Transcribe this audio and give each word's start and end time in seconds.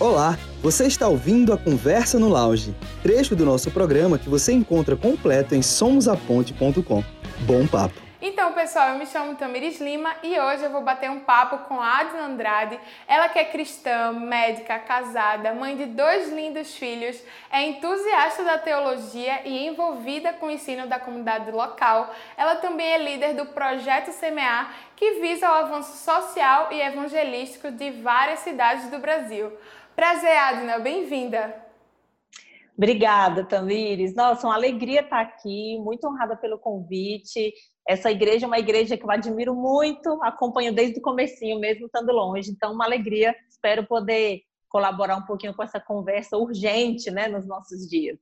Olá, 0.00 0.38
você 0.62 0.86
está 0.86 1.08
ouvindo 1.08 1.52
a 1.52 1.58
Conversa 1.58 2.18
no 2.18 2.30
Lounge, 2.30 2.74
trecho 3.02 3.36
do 3.36 3.44
nosso 3.44 3.70
programa 3.70 4.18
que 4.18 4.30
você 4.30 4.50
encontra 4.50 4.96
completo 4.96 5.54
em 5.54 5.60
somosaponte.com. 5.60 7.04
Bom 7.40 7.66
papo! 7.66 8.00
Então, 8.22 8.54
pessoal, 8.54 8.90
eu 8.90 8.98
me 8.98 9.04
chamo 9.04 9.34
Tamiris 9.34 9.78
Lima 9.78 10.14
e 10.22 10.38
hoje 10.38 10.62
eu 10.62 10.70
vou 10.70 10.82
bater 10.82 11.10
um 11.10 11.20
papo 11.20 11.58
com 11.68 11.80
a 11.80 11.98
Adna 11.98 12.24
Andrade. 12.24 12.80
Ela 13.06 13.28
que 13.28 13.38
é 13.38 13.44
cristã, 13.44 14.12
médica, 14.12 14.78
casada, 14.78 15.52
mãe 15.52 15.76
de 15.76 15.84
dois 15.84 16.30
lindos 16.32 16.74
filhos, 16.74 17.18
é 17.50 17.62
entusiasta 17.66 18.42
da 18.42 18.56
teologia 18.56 19.40
e 19.44 19.66
envolvida 19.66 20.32
com 20.32 20.46
o 20.46 20.50
ensino 20.50 20.86
da 20.86 20.98
comunidade 20.98 21.50
local. 21.50 22.14
Ela 22.38 22.56
também 22.56 22.92
é 22.92 22.98
líder 22.98 23.34
do 23.34 23.46
projeto 23.46 24.12
Semear, 24.12 24.74
que 24.96 25.20
visa 25.20 25.50
o 25.50 25.54
avanço 25.54 25.96
social 25.96 26.68
e 26.70 26.80
evangelístico 26.80 27.70
de 27.70 27.90
várias 27.90 28.40
cidades 28.40 28.90
do 28.90 28.98
Brasil. 28.98 29.50
Prazer, 30.00 30.34
Adna, 30.34 30.78
bem-vinda. 30.78 31.62
Obrigada, 32.74 33.44
Tamires. 33.44 34.14
Nossa, 34.14 34.46
uma 34.46 34.54
alegria 34.54 35.02
estar 35.02 35.20
aqui, 35.20 35.78
muito 35.78 36.08
honrada 36.08 36.34
pelo 36.34 36.58
convite. 36.58 37.52
Essa 37.86 38.10
igreja 38.10 38.46
é 38.46 38.48
uma 38.48 38.58
igreja 38.58 38.96
que 38.96 39.04
eu 39.04 39.10
admiro 39.10 39.54
muito, 39.54 40.18
acompanho 40.22 40.74
desde 40.74 40.98
o 40.98 41.02
comecinho, 41.02 41.60
mesmo 41.60 41.84
estando 41.84 42.12
longe. 42.12 42.50
Então, 42.50 42.72
uma 42.72 42.86
alegria. 42.86 43.36
Espero 43.50 43.86
poder 43.86 44.40
colaborar 44.70 45.18
um 45.18 45.26
pouquinho 45.26 45.52
com 45.52 45.62
essa 45.62 45.78
conversa 45.78 46.38
urgente, 46.38 47.10
né, 47.10 47.28
nos 47.28 47.46
nossos 47.46 47.86
dias. 47.86 48.18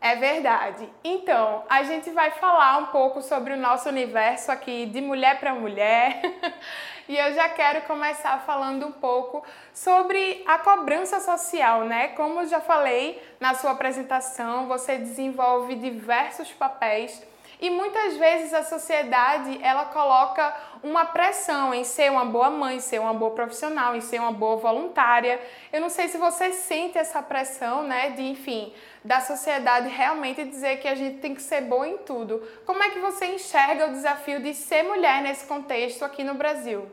É 0.00 0.16
verdade. 0.16 0.88
Então, 1.04 1.62
a 1.68 1.82
gente 1.82 2.08
vai 2.10 2.30
falar 2.30 2.78
um 2.78 2.86
pouco 2.86 3.20
sobre 3.20 3.52
o 3.52 3.56
nosso 3.58 3.90
universo 3.90 4.50
aqui 4.50 4.86
de 4.86 5.02
mulher 5.02 5.38
para 5.40 5.54
mulher. 5.54 6.22
e 7.08 7.16
eu 7.16 7.32
já 7.32 7.48
quero 7.48 7.82
começar 7.82 8.38
falando 8.44 8.86
um 8.86 8.92
pouco 8.92 9.42
sobre 9.72 10.44
a 10.46 10.58
cobrança 10.58 11.18
social, 11.20 11.84
né? 11.84 12.08
Como 12.08 12.40
eu 12.40 12.46
já 12.46 12.60
falei 12.60 13.20
na 13.40 13.54
sua 13.54 13.70
apresentação, 13.70 14.68
você 14.68 14.98
desenvolve 14.98 15.74
diversos 15.76 16.52
papéis 16.52 17.22
e 17.60 17.70
muitas 17.70 18.16
vezes 18.16 18.54
a 18.54 18.62
sociedade 18.62 19.58
ela 19.62 19.86
coloca 19.86 20.54
uma 20.82 21.04
pressão 21.04 21.74
em 21.74 21.84
ser 21.84 22.10
uma 22.10 22.24
boa 22.24 22.50
mãe, 22.50 22.80
ser 22.80 23.00
uma 23.00 23.14
boa 23.14 23.32
profissional, 23.32 23.96
em 23.96 24.00
ser 24.00 24.20
uma 24.20 24.32
boa 24.32 24.56
voluntária. 24.56 25.40
Eu 25.72 25.80
não 25.80 25.88
sei 25.88 26.08
se 26.08 26.18
você 26.18 26.52
sente 26.52 26.98
essa 26.98 27.22
pressão, 27.22 27.82
né, 27.82 28.10
de 28.10 28.22
enfim, 28.22 28.72
da 29.04 29.20
sociedade 29.20 29.88
realmente 29.88 30.44
dizer 30.44 30.78
que 30.78 30.88
a 30.88 30.94
gente 30.94 31.18
tem 31.18 31.34
que 31.34 31.42
ser 31.42 31.62
boa 31.62 31.88
em 31.88 31.98
tudo. 31.98 32.42
Como 32.64 32.82
é 32.82 32.90
que 32.90 32.98
você 32.98 33.26
enxerga 33.26 33.86
o 33.86 33.92
desafio 33.92 34.40
de 34.40 34.54
ser 34.54 34.82
mulher 34.82 35.22
nesse 35.22 35.46
contexto 35.46 36.04
aqui 36.04 36.22
no 36.24 36.34
Brasil? 36.34 36.88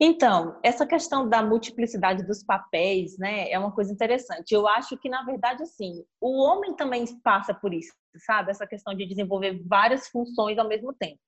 Então, 0.00 0.56
essa 0.62 0.86
questão 0.86 1.28
da 1.28 1.42
multiplicidade 1.42 2.24
dos 2.24 2.44
papéis, 2.44 3.18
né, 3.18 3.50
é 3.50 3.58
uma 3.58 3.72
coisa 3.72 3.92
interessante. 3.92 4.52
Eu 4.52 4.68
acho 4.68 4.96
que, 4.96 5.08
na 5.08 5.24
verdade, 5.24 5.64
assim, 5.64 6.04
o 6.20 6.40
homem 6.40 6.76
também 6.76 7.04
passa 7.20 7.52
por 7.52 7.74
isso, 7.74 7.92
sabe? 8.24 8.52
Essa 8.52 8.66
questão 8.66 8.94
de 8.94 9.04
desenvolver 9.06 9.60
várias 9.66 10.06
funções 10.08 10.56
ao 10.56 10.68
mesmo 10.68 10.94
tempo. 10.94 11.18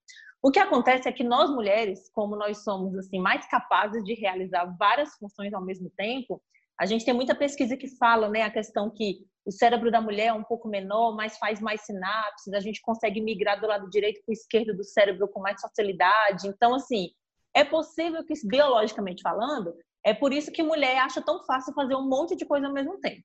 O 0.41 0.53
que 0.53 0.61
acontece 0.61 1.09
é 1.09 1.13
que 1.13 1.25
nós 1.25 1.51
mulheres, 1.51 2.09
como 2.13 2.37
nós 2.37 2.63
somos 2.63 2.97
assim 2.97 3.19
mais 3.19 3.47
capazes 3.47 4.05
de 4.05 4.15
realizar 4.15 4.65
várias 4.79 5.15
funções 5.17 5.53
ao 5.53 5.65
mesmo 5.65 5.91
tempo, 5.91 6.41
a 6.81 6.87
gente 6.87 7.05
tem 7.05 7.13
muita 7.13 7.35
pesquisa 7.35 7.77
que 7.77 7.89
fala, 7.99 8.29
né, 8.29 8.43
a 8.43 8.51
questão 8.51 8.89
que 8.89 9.19
o 9.45 9.53
cérebro 9.53 9.91
da 9.91 10.01
mulher 10.01 10.29
é 10.29 10.33
um 10.33 10.45
pouco 10.45 10.69
menor, 10.69 11.15
mas 11.15 11.37
faz 11.37 11.61
mais 11.61 11.83
sinapses, 11.83 12.55
a 12.55 12.61
gente 12.61 12.81
consegue 12.81 13.21
migrar 13.21 13.61
do 13.61 13.67
lado 13.67 13.91
direito 13.91 14.23
para 14.25 14.33
o 14.33 14.33
esquerdo 14.33 14.75
do 14.75 14.85
cérebro 14.85 15.29
com 15.29 15.41
mais 15.41 15.61
facilidade. 15.61 16.49
Então, 16.49 16.75
assim, 16.75 17.11
é 17.55 17.65
possível 17.65 18.25
que, 18.25 18.35
biologicamente 18.47 19.23
falando, 19.23 19.75
é 20.05 20.15
por 20.15 20.33
isso 20.33 20.53
que 20.53 20.63
mulher 20.63 20.99
acha 20.99 21.21
tão 21.21 21.45
fácil 21.45 21.75
fazer 21.75 21.95
um 21.95 22.09
monte 22.09 22.37
de 22.37 22.47
coisa 22.47 22.67
ao 22.67 22.73
mesmo 22.73 22.99
tempo. 23.01 23.23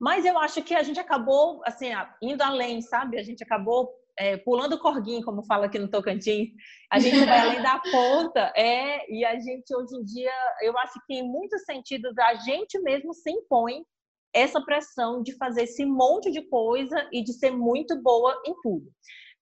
Mas 0.00 0.24
eu 0.24 0.38
acho 0.38 0.62
que 0.62 0.74
a 0.74 0.82
gente 0.82 1.00
acabou, 1.00 1.62
assim, 1.64 1.86
indo 2.20 2.42
além, 2.42 2.82
sabe? 2.82 3.18
A 3.18 3.22
gente 3.22 3.42
acabou 3.42 3.90
é, 4.18 4.36
pulando 4.36 4.74
o 4.74 4.78
corguinho, 4.78 5.24
como 5.24 5.44
fala 5.44 5.66
aqui 5.66 5.78
no 5.78 5.88
Tocantins. 5.88 6.50
A 6.90 6.98
gente 6.98 7.24
vai 7.24 7.38
além 7.38 7.62
da 7.62 7.80
ponta, 7.90 8.52
é, 8.56 9.10
e 9.10 9.24
a 9.24 9.38
gente, 9.40 9.74
hoje 9.74 9.96
em 9.96 10.04
dia, 10.04 10.32
eu 10.60 10.76
acho 10.78 11.00
que 11.06 11.14
em 11.14 11.22
muitos 11.22 11.62
sentidos, 11.64 12.16
a 12.18 12.34
gente 12.34 12.78
mesmo 12.80 13.14
se 13.14 13.30
impõe 13.30 13.84
essa 14.32 14.60
pressão 14.60 15.22
de 15.22 15.36
fazer 15.36 15.62
esse 15.62 15.86
monte 15.86 16.30
de 16.30 16.42
coisa 16.42 17.08
e 17.12 17.22
de 17.22 17.32
ser 17.32 17.52
muito 17.52 18.00
boa 18.02 18.40
em 18.44 18.54
tudo 18.62 18.90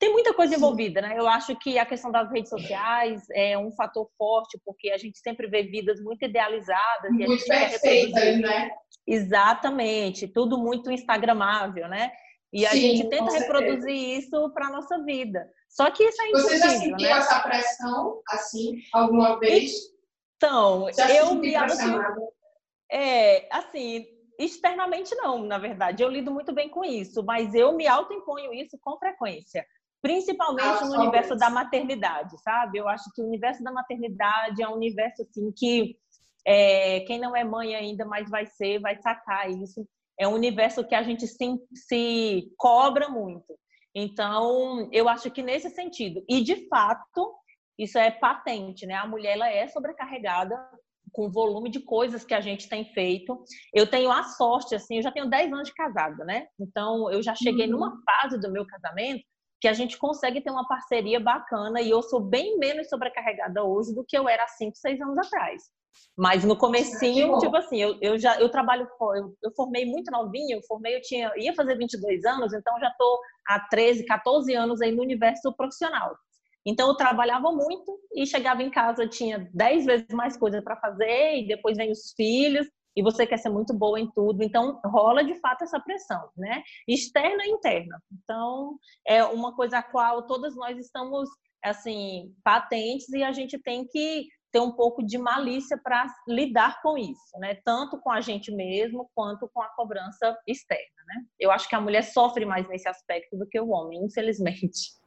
tem 0.03 0.11
muita 0.11 0.35
coisa 0.35 0.57
envolvida, 0.57 1.01
né? 1.01 1.15
Eu 1.17 1.29
acho 1.29 1.55
que 1.55 1.79
a 1.79 1.87
questão 1.87 2.11
das 2.11 2.29
redes 2.29 2.51
sociais 2.51 3.23
é 3.31 3.57
um 3.57 3.71
fator 3.71 4.11
forte, 4.19 4.61
porque 4.65 4.91
a 4.91 4.99
gente 4.99 5.17
sempre 5.21 5.47
vê 5.47 5.63
vidas 5.63 6.03
muito 6.03 6.25
idealizadas. 6.25 7.13
Muito 7.13 7.21
e 7.21 7.53
a 7.53 7.69
gente 7.69 7.79
perfeitas, 7.79 8.41
né? 8.41 8.73
Exatamente, 9.07 10.27
tudo 10.27 10.59
muito 10.59 10.91
instagramável, 10.91 11.87
né? 11.87 12.11
E 12.53 12.67
a 12.67 12.71
Sim, 12.71 12.81
gente 12.81 13.09
tenta 13.11 13.31
reproduzir 13.31 13.95
isso 13.95 14.51
para 14.53 14.71
nossa 14.71 15.05
vida. 15.05 15.49
Só 15.69 15.89
que 15.89 16.03
isso 16.03 16.21
é 16.21 16.29
impossível, 16.31 16.51
Você 16.51 16.59
já 16.59 16.71
sentiu 16.71 16.97
né? 16.97 17.11
essa 17.11 17.39
pressão, 17.39 18.21
assim, 18.29 18.83
alguma 18.93 19.39
vez? 19.39 19.71
Então, 20.37 20.89
eu 21.11 21.37
me 21.37 21.55
É, 22.91 23.49
assim, 23.55 24.05
externamente 24.37 25.15
não, 25.15 25.45
na 25.45 25.59
verdade. 25.59 26.03
Eu 26.03 26.09
lido 26.09 26.33
muito 26.33 26.53
bem 26.53 26.69
com 26.69 26.85
isso, 26.85 27.23
mas 27.23 27.55
eu 27.55 27.73
me 27.73 27.87
autoimponho 27.87 28.53
isso 28.53 28.77
com 28.83 28.99
frequência 28.99 29.65
principalmente 30.03 30.83
ah, 30.83 30.85
no 30.85 31.01
universo 31.01 31.37
da 31.37 31.49
maternidade, 31.49 32.37
sabe? 32.43 32.79
Eu 32.79 32.89
acho 32.89 33.05
que 33.15 33.23
o 33.23 33.27
universo 33.27 33.63
da 33.63 33.71
maternidade 33.71 34.61
é 34.61 34.69
um 34.69 34.75
universo 34.75 35.23
assim 35.23 35.53
que 35.57 35.97
é, 36.45 37.01
quem 37.01 37.21
não 37.21 37.37
é 37.37 37.45
mãe 37.45 37.77
ainda, 37.77 38.05
mas 38.05 38.29
vai 38.29 38.45
ser, 38.45 38.81
vai 38.81 39.01
sacar 39.01 39.49
isso. 39.49 39.87
É 40.19 40.27
um 40.27 40.35
universo 40.35 40.85
que 40.85 40.95
a 40.95 41.03
gente 41.05 41.27
se, 41.27 41.39
se 41.73 42.53
cobra 42.59 43.09
muito. 43.09 43.57
Então, 43.95 44.89
eu 44.91 45.09
acho 45.09 45.31
que 45.31 45.43
nesse 45.43 45.71
sentido, 45.71 46.25
e 46.29 46.43
de 46.43 46.69
fato, 46.69 47.33
isso 47.79 47.97
é 47.97 48.11
patente, 48.11 48.85
né? 48.87 48.95
A 48.95 49.07
mulher 49.07 49.35
ela 49.35 49.49
é 49.49 49.69
sobrecarregada 49.69 50.57
com 51.13 51.27
o 51.27 51.31
volume 51.31 51.71
de 51.71 51.79
coisas 51.79 52.25
que 52.25 52.35
a 52.35 52.41
gente 52.41 52.69
tem 52.69 52.87
feito. 52.93 53.45
Eu 53.73 53.87
tenho 53.87 54.11
a 54.11 54.25
sorte, 54.25 54.75
assim, 54.75 54.97
eu 54.97 55.03
já 55.03 55.13
tenho 55.13 55.31
10 55.31 55.53
anos 55.53 55.69
de 55.69 55.75
casada, 55.75 56.25
né? 56.25 56.47
Então, 56.59 57.11
eu 57.11 57.23
já 57.23 57.35
cheguei 57.37 57.67
uhum. 57.67 57.73
numa 57.73 58.03
fase 58.05 58.41
do 58.41 58.51
meu 58.51 58.67
casamento 58.67 59.23
que 59.63 59.69
a 59.69 59.73
gente 59.73 59.97
consegue 59.97 60.41
ter 60.41 60.51
uma 60.51 60.67
parceria 60.67 61.21
bacana 61.21 61.81
e 61.81 61.89
eu 61.89 62.03
sou 62.03 62.19
bem 62.19 62.59
menos 62.59 62.89
sobrecarregada 62.89 63.63
hoje 63.63 63.95
do 63.95 64.05
que 64.05 64.19
eu 64.19 64.29
era 64.29 64.43
há 64.43 64.49
5, 64.49 64.77
6 64.77 65.01
anos 65.01 65.17
atrás. 65.17 65.63
Mas 66.19 66.43
no 66.43 66.57
comecinho, 66.57 67.39
tipo 67.39 67.57
assim, 67.57 67.81
eu, 67.81 67.97
eu 68.03 68.19
já 68.19 68.41
eu 68.41 68.49
trabalho, 68.49 68.89
eu, 69.15 69.37
eu 69.41 69.53
formei 69.55 69.87
muito 69.87 70.11
novinha, 70.11 70.57
eu 70.57 70.63
formei, 70.65 70.97
eu 70.97 71.01
tinha, 71.01 71.31
ia 71.37 71.55
fazer 71.55 71.77
22 71.77 72.25
anos, 72.25 72.53
então 72.53 72.77
já 72.81 72.91
tô 72.99 73.21
há 73.47 73.61
13, 73.61 74.05
14 74.05 74.53
anos 74.53 74.81
aí 74.83 74.91
no 74.91 75.01
universo 75.01 75.53
profissional. 75.53 76.17
Então 76.67 76.89
eu 76.89 76.97
trabalhava 76.97 77.53
muito 77.53 78.01
e 78.17 78.27
chegava 78.27 78.65
em 78.65 78.71
casa, 78.71 79.07
tinha 79.07 79.49
10 79.55 79.87
vezes 79.87 80.09
mais 80.11 80.37
coisa 80.37 80.61
para 80.61 80.75
fazer 80.75 81.37
e 81.37 81.47
depois 81.47 81.77
vem 81.77 81.93
os 81.93 82.13
filhos 82.17 82.67
e 82.97 83.03
você 83.03 83.27
quer 83.27 83.39
ser 83.39 83.49
muito 83.49 83.73
boa 83.75 83.99
em 83.99 84.11
tudo, 84.11 84.43
então 84.43 84.81
rola 84.85 85.25
de 85.25 85.35
fato 85.37 85.65
essa 85.65 85.81
pressão, 85.81 86.29
né? 86.37 86.63
Externa 86.87 87.45
e 87.45 87.51
interna. 87.51 88.03
Então, 88.13 88.79
é 89.07 89.25
uma 89.25 89.55
coisa 89.55 89.79
a 89.79 89.83
qual 89.83 90.27
todas 90.27 90.55
nós 90.57 90.79
estamos 90.79 91.29
assim 91.63 92.35
patentes 92.43 93.09
e 93.11 93.23
a 93.23 93.33
gente 93.33 93.59
tem 93.59 93.87
que 93.87 94.27
ter 94.53 94.61
um 94.61 94.73
pouco 94.73 95.03
de 95.03 95.17
malícia 95.17 95.81
para 95.83 96.07
lidar 96.29 96.83
com 96.83 96.99
isso, 96.99 97.39
né? 97.39 97.55
Tanto 97.65 97.99
com 97.99 98.11
a 98.11 98.21
gente 98.21 98.53
mesmo 98.53 99.11
quanto 99.15 99.49
com 99.53 99.63
a 99.63 99.69
cobrança 99.75 100.37
externa, 100.47 101.03
né? 101.07 101.25
Eu 101.41 101.51
acho 101.51 101.69
que 101.69 101.75
a 101.75 101.81
mulher 101.81 102.03
sofre 102.03 102.45
mais 102.45 102.69
nesse 102.69 102.87
aspecto 102.87 103.37
do 103.37 103.47
que 103.47 103.59
o 103.59 103.71
homem, 103.71 104.05
infelizmente. 104.05 105.02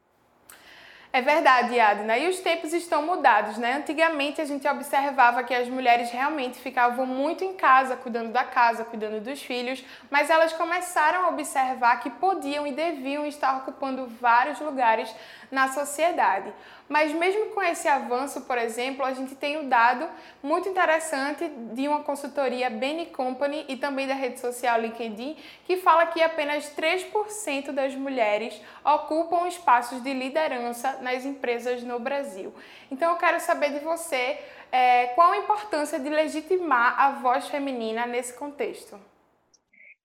É 1.16 1.22
verdade, 1.22 1.80
Adna. 1.80 2.18
E 2.18 2.28
os 2.28 2.40
tempos 2.40 2.74
estão 2.74 3.00
mudados, 3.00 3.56
né? 3.56 3.72
Antigamente 3.72 4.38
a 4.38 4.44
gente 4.44 4.68
observava 4.68 5.42
que 5.42 5.54
as 5.54 5.66
mulheres 5.66 6.10
realmente 6.10 6.58
ficavam 6.58 7.06
muito 7.06 7.42
em 7.42 7.54
casa, 7.54 7.96
cuidando 7.96 8.32
da 8.32 8.44
casa, 8.44 8.84
cuidando 8.84 9.24
dos 9.24 9.40
filhos, 9.40 9.82
mas 10.10 10.28
elas 10.28 10.52
começaram 10.52 11.24
a 11.24 11.28
observar 11.30 12.00
que 12.00 12.10
podiam 12.10 12.66
e 12.66 12.72
deviam 12.72 13.24
estar 13.24 13.56
ocupando 13.56 14.06
vários 14.20 14.60
lugares 14.60 15.10
na 15.50 15.68
sociedade. 15.68 16.52
Mas 16.88 17.12
mesmo 17.12 17.46
com 17.46 17.62
esse 17.62 17.88
avanço, 17.88 18.42
por 18.42 18.56
exemplo, 18.56 19.04
a 19.04 19.12
gente 19.12 19.34
tem 19.34 19.58
um 19.58 19.68
dado 19.68 20.08
muito 20.42 20.68
interessante 20.68 21.48
de 21.48 21.88
uma 21.88 22.02
consultoria 22.02 22.70
Benny 22.70 23.06
Company 23.06 23.64
e 23.68 23.76
também 23.76 24.06
da 24.06 24.14
rede 24.14 24.38
social 24.38 24.80
LinkedIn, 24.80 25.36
que 25.64 25.78
fala 25.78 26.06
que 26.06 26.22
apenas 26.22 26.70
3% 26.76 27.72
das 27.72 27.94
mulheres 27.94 28.60
ocupam 28.84 29.48
espaços 29.48 30.00
de 30.02 30.12
liderança 30.12 30.98
nas 31.02 31.24
empresas 31.24 31.82
no 31.82 31.98
Brasil. 31.98 32.54
Então 32.90 33.10
eu 33.10 33.16
quero 33.16 33.40
saber 33.40 33.72
de 33.72 33.80
você 33.80 34.38
é, 34.70 35.08
qual 35.08 35.32
a 35.32 35.38
importância 35.38 35.98
de 35.98 36.08
legitimar 36.08 37.00
a 37.00 37.12
voz 37.12 37.48
feminina 37.48 38.06
nesse 38.06 38.32
contexto. 38.34 38.98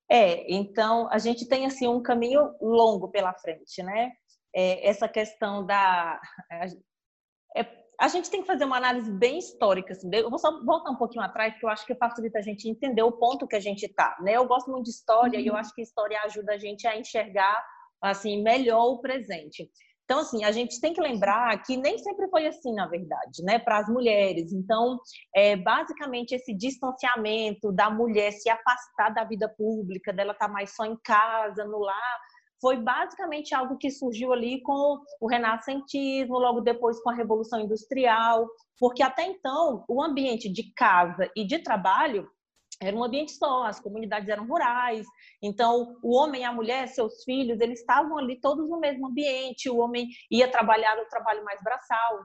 É, 0.10 0.52
então 0.52 1.08
a 1.12 1.18
gente 1.20 1.48
tem 1.48 1.66
assim 1.66 1.88
um 1.88 2.02
caminho 2.02 2.54
longo 2.60 3.08
pela 3.08 3.34
frente, 3.34 3.82
né? 3.82 4.12
É, 4.56 4.88
essa 4.88 5.08
questão 5.08 5.66
da. 5.66 6.20
É, 6.52 7.66
a 8.00 8.08
gente 8.08 8.32
tem 8.32 8.42
que 8.42 8.48
fazer 8.48 8.66
uma 8.66 8.78
análise 8.78 9.12
bem 9.12 9.38
histórica. 9.38 9.94
Assim. 9.94 10.10
Eu 10.12 10.30
vou 10.30 10.40
só 10.40 10.64
voltar 10.64 10.90
um 10.90 10.98
pouquinho 10.98 11.24
atrás, 11.24 11.54
porque 11.54 11.66
eu 11.66 11.70
acho 11.70 11.86
que 11.86 11.94
facilita 11.96 12.40
a 12.40 12.42
gente 12.42 12.68
entender 12.68 13.04
o 13.04 13.12
ponto 13.12 13.48
que 13.48 13.56
a 13.56 13.60
gente 13.60 13.84
está. 13.84 14.18
Né? 14.22 14.34
Eu 14.38 14.48
gosto 14.48 14.72
muito 14.72 14.86
de 14.86 14.90
história 14.92 15.38
uhum. 15.38 15.46
e 15.46 15.48
eu 15.48 15.54
uhum. 15.54 15.60
acho 15.60 15.74
que 15.74 15.84
história 15.84 16.20
ajuda 16.22 16.54
a 16.54 16.58
gente 16.58 16.88
a 16.88 16.98
enxergar 16.98 17.64
assim 18.02 18.42
melhor 18.42 18.86
o 18.86 19.00
presente. 19.00 19.70
Então, 20.04 20.20
assim, 20.20 20.44
a 20.44 20.52
gente 20.52 20.82
tem 20.82 20.94
que 20.94 21.00
lembrar 21.00 21.62
que 21.64 21.78
nem 21.78 21.98
sempre 21.98 22.28
foi 22.28 22.46
assim, 22.46 22.74
na 22.74 22.86
verdade, 22.86 23.44
né, 23.44 23.58
para 23.58 23.78
as 23.78 23.88
mulheres. 23.88 24.52
Então, 24.52 25.00
é, 25.34 25.56
basicamente, 25.56 26.34
esse 26.34 26.54
distanciamento 26.54 27.72
da 27.72 27.90
mulher 27.90 28.32
se 28.34 28.50
afastar 28.50 29.14
da 29.14 29.24
vida 29.24 29.48
pública, 29.48 30.12
dela 30.12 30.34
estar 30.34 30.48
tá 30.48 30.52
mais 30.52 30.76
só 30.76 30.84
em 30.84 30.98
casa, 31.02 31.64
no 31.64 31.80
lar, 31.80 32.20
foi 32.62 32.78
basicamente 32.78 33.56
algo 33.56 33.78
que 33.78 33.90
surgiu 33.90 34.32
ali 34.32 34.62
com 34.62 35.00
o 35.20 35.28
renascentismo, 35.28 36.38
logo 36.38 36.62
depois 36.62 37.02
com 37.02 37.10
a 37.10 37.16
Revolução 37.16 37.60
Industrial, 37.60 38.48
porque 38.80 39.02
até 39.02 39.26
então 39.26 39.84
o 39.90 40.02
ambiente 40.02 40.48
de 40.48 40.72
casa 40.74 41.30
e 41.36 41.44
de 41.44 41.60
trabalho 41.60 42.30
era 42.80 42.96
um 42.96 43.04
ambiente 43.04 43.34
só, 43.34 43.64
as 43.64 43.80
comunidades 43.80 44.28
eram 44.28 44.48
rurais, 44.48 45.06
então 45.42 45.96
o 46.02 46.16
homem 46.16 46.44
a 46.44 46.52
mulher, 46.52 46.88
seus 46.88 47.24
filhos, 47.24 47.60
eles 47.60 47.80
estavam 47.80 48.18
ali 48.18 48.40
todos 48.40 48.68
no 48.68 48.80
mesmo 48.80 49.08
ambiente, 49.08 49.70
o 49.70 49.78
homem 49.78 50.08
ia 50.32 50.50
trabalhar 50.50 50.96
no 50.98 51.06
trabalho 51.06 51.44
mais 51.44 51.62
braçal, 51.62 52.22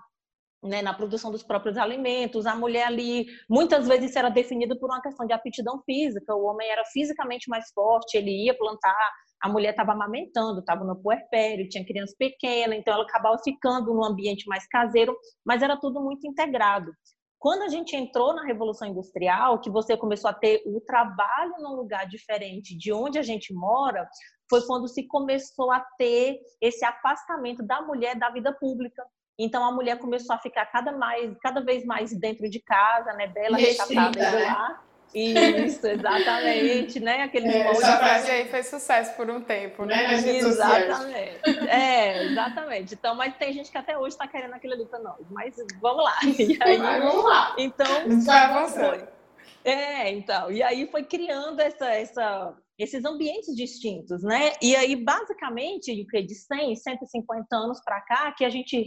né, 0.67 0.83
na 0.83 0.93
produção 0.95 1.31
dos 1.31 1.43
próprios 1.43 1.77
alimentos, 1.77 2.47
a 2.47 2.55
mulher 2.55 2.87
ali, 2.87 3.27
muitas 3.49 3.87
vezes 3.87 4.11
isso 4.11 4.19
era 4.19 4.29
definido 4.29 4.79
por 4.79 4.91
uma 4.91 5.01
questão 5.01 5.27
de 5.27 5.33
aptidão 5.33 5.83
física, 5.85 6.35
o 6.35 6.45
homem 6.45 6.69
era 6.69 6.85
fisicamente 6.87 7.49
mais 7.49 7.71
forte, 7.73 8.17
ele 8.17 8.45
ia 8.45 8.57
plantar, 8.57 9.13
a 9.41 9.49
mulher 9.49 9.71
estava 9.71 9.93
amamentando, 9.93 10.61
estava 10.61 10.85
no 10.85 10.97
puerpério, 10.97 11.69
tinha 11.69 11.85
criança 11.85 12.15
pequena, 12.19 12.75
então 12.75 12.95
ela 12.95 13.05
acabava 13.05 13.39
ficando 13.43 13.93
num 13.93 14.05
ambiente 14.05 14.47
mais 14.49 14.67
caseiro, 14.67 15.17
mas 15.45 15.63
era 15.63 15.77
tudo 15.77 16.01
muito 16.01 16.27
integrado. 16.27 16.91
Quando 17.39 17.63
a 17.63 17.69
gente 17.69 17.95
entrou 17.95 18.35
na 18.35 18.45
Revolução 18.45 18.89
Industrial, 18.89 19.61
que 19.61 19.71
você 19.71 19.97
começou 19.97 20.31
a 20.31 20.35
ter 20.35 20.63
o 20.67 20.81
trabalho 20.81 21.55
num 21.61 21.77
lugar 21.77 22.07
diferente 22.09 22.77
de 22.77 22.93
onde 22.93 23.19
a 23.19 23.23
gente 23.23 23.53
mora, 23.55 24.09
foi 24.49 24.65
quando 24.67 24.89
se 24.89 25.07
começou 25.07 25.71
a 25.71 25.81
ter 25.99 26.39
esse 26.61 26.85
afastamento 26.85 27.63
da 27.63 27.83
mulher 27.83 28.19
da 28.19 28.31
vida 28.31 28.53
pública. 28.53 29.05
Então 29.39 29.65
a 29.65 29.73
mulher 29.73 29.99
começou 29.99 30.35
a 30.35 30.39
ficar 30.39 30.67
cada 30.67 30.93
mais, 30.93 31.37
cada 31.43 31.61
vez 31.61 31.85
mais 31.85 32.13
dentro 32.13 32.49
de 32.49 32.61
casa, 32.61 33.13
né, 33.13 33.27
bela, 33.27 33.57
recatada 33.57 34.19
e 34.19 34.45
lá. 34.45 34.83
Isso, 35.15 35.87
exatamente, 35.87 37.01
né? 37.01 37.23
Aquele 37.23 37.49
é, 37.49 37.71
essa 37.71 37.97
frase 37.97 38.31
aí 38.31 38.49
fez 38.49 38.67
sucesso 38.67 39.17
por 39.17 39.31
um 39.31 39.41
tempo, 39.41 39.87
né? 39.87 40.13
exatamente. 40.15 41.41
É, 41.69 42.25
exatamente. 42.25 42.95
Então, 42.95 43.15
mas 43.15 43.35
tem 43.37 43.53
gente 43.53 43.71
que 43.71 43.79
até 43.79 43.97
hoje 43.97 44.11
está 44.11 44.27
querendo 44.27 44.53
aquilo 44.53 44.75
ali 44.75 44.85
para 44.85 44.99
nós. 44.99 45.27
Mas 45.31 45.55
vamos 45.81 46.05
lá. 46.05 46.19
E 46.37 46.59
aí, 46.61 46.77
vamos 46.77 47.25
lá. 47.25 47.55
Então, 47.57 47.87
vai 48.25 48.39
avançando. 48.39 49.09
É, 49.65 50.11
então. 50.13 50.51
E 50.53 50.63
aí 50.63 50.87
foi 50.91 51.03
criando 51.05 51.61
essa, 51.61 51.87
essa, 51.87 52.55
esses 52.79 53.05
ambientes 53.05 53.55
distintos, 53.55 54.23
né? 54.23 54.53
E 54.61 54.77
aí, 54.77 54.97
basicamente, 54.97 55.91
o 56.03 56.07
que 56.07 56.23
de 56.23 56.35
100, 56.35 56.77
150 56.77 57.57
anos 57.57 57.81
para 57.85 58.01
cá, 58.03 58.33
que 58.33 58.45
a 58.45 58.51
gente, 58.51 58.87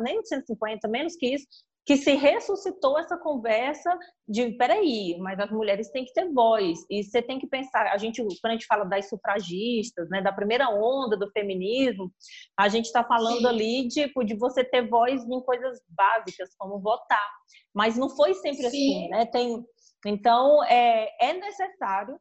nem 0.00 0.24
150, 0.24 0.88
menos 0.88 1.14
que 1.16 1.34
isso, 1.34 1.46
que 1.88 1.96
se 1.96 2.14
ressuscitou 2.14 2.98
essa 2.98 3.16
conversa 3.16 3.98
de 4.28 4.52
peraí, 4.58 5.16
mas 5.20 5.40
as 5.40 5.50
mulheres 5.50 5.90
têm 5.90 6.04
que 6.04 6.12
ter 6.12 6.30
voz 6.34 6.80
e 6.90 7.02
você 7.02 7.22
tem 7.22 7.38
que 7.38 7.46
pensar. 7.46 7.86
A 7.86 7.96
gente, 7.96 8.22
quando 8.22 8.50
a 8.50 8.52
gente 8.52 8.66
fala 8.66 8.84
das 8.84 9.08
sufragistas, 9.08 10.06
né, 10.10 10.20
da 10.20 10.30
primeira 10.30 10.68
onda 10.68 11.16
do 11.16 11.30
feminismo, 11.30 12.12
a 12.58 12.68
gente 12.68 12.84
está 12.84 13.02
falando 13.02 13.40
Sim. 13.40 13.46
ali 13.46 13.88
tipo 13.88 14.22
de 14.22 14.36
você 14.36 14.62
ter 14.62 14.86
voz 14.86 15.24
em 15.24 15.40
coisas 15.40 15.80
básicas 15.88 16.54
como 16.58 16.78
votar, 16.78 17.26
mas 17.74 17.96
não 17.96 18.10
foi 18.10 18.34
sempre 18.34 18.66
assim, 18.66 18.76
Sim. 18.76 18.98
assim, 18.98 19.08
né? 19.08 19.24
Tem 19.24 19.64
então 20.06 20.62
é, 20.64 21.08
é 21.22 21.32
necessário 21.32 22.20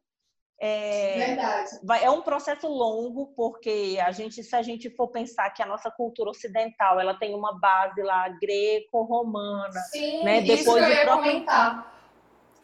é, 0.59 1.37
vai, 1.83 2.03
é 2.03 2.09
um 2.09 2.21
processo 2.21 2.67
longo, 2.67 3.27
porque 3.35 3.99
a 4.03 4.11
gente, 4.11 4.43
se 4.43 4.55
a 4.55 4.61
gente 4.63 4.89
for 4.89 5.07
pensar 5.09 5.51
que 5.51 5.61
a 5.61 5.65
nossa 5.67 5.91
cultura 5.91 6.31
ocidental 6.31 6.99
ela 6.99 7.13
tem 7.13 7.35
uma 7.35 7.59
base 7.59 8.01
lá 8.01 8.27
greco-romana, 8.29 9.69
né? 10.23 10.41
Depois 10.41 10.59
isso 10.61 10.73
que 10.73 10.79
eu 10.79 10.89
ia 10.89 11.01
próprio... 11.01 11.31
comentar. 11.31 11.97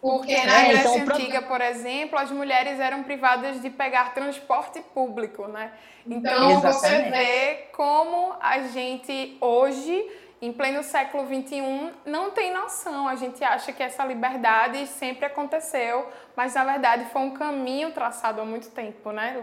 Porque 0.02 0.36
na 0.46 0.60
é, 0.60 0.68
Grécia 0.68 0.98
então, 0.98 1.16
Antiga, 1.16 1.42
por 1.44 1.62
exemplo, 1.62 2.20
as 2.20 2.30
mulheres 2.30 2.78
eram 2.78 3.04
privadas 3.04 3.62
de 3.62 3.70
pegar 3.70 4.14
transporte 4.14 4.82
público, 4.94 5.48
né? 5.48 5.72
Então 6.06 6.52
Exatamente. 6.52 6.74
você 6.74 7.10
vê 7.10 7.56
como 7.74 8.36
a 8.42 8.60
gente 8.64 9.38
hoje 9.40 10.06
em 10.44 10.52
pleno 10.52 10.84
século 10.84 11.26
XXI, 11.26 11.94
não 12.06 12.32
tem 12.32 12.54
noção. 12.54 13.08
A 13.08 13.16
gente 13.16 13.42
acha 13.42 13.72
que 13.72 13.82
essa 13.82 14.04
liberdade 14.06 14.86
sempre 14.88 15.26
aconteceu, 15.26 16.06
mas 16.36 16.54
na 16.56 16.66
verdade 16.66 17.06
foi 17.06 17.22
um 17.22 17.34
caminho 17.34 17.94
traçado 17.94 18.42
há 18.42 18.46
muito 18.46 18.70
tempo, 18.72 19.14
né? 19.14 19.42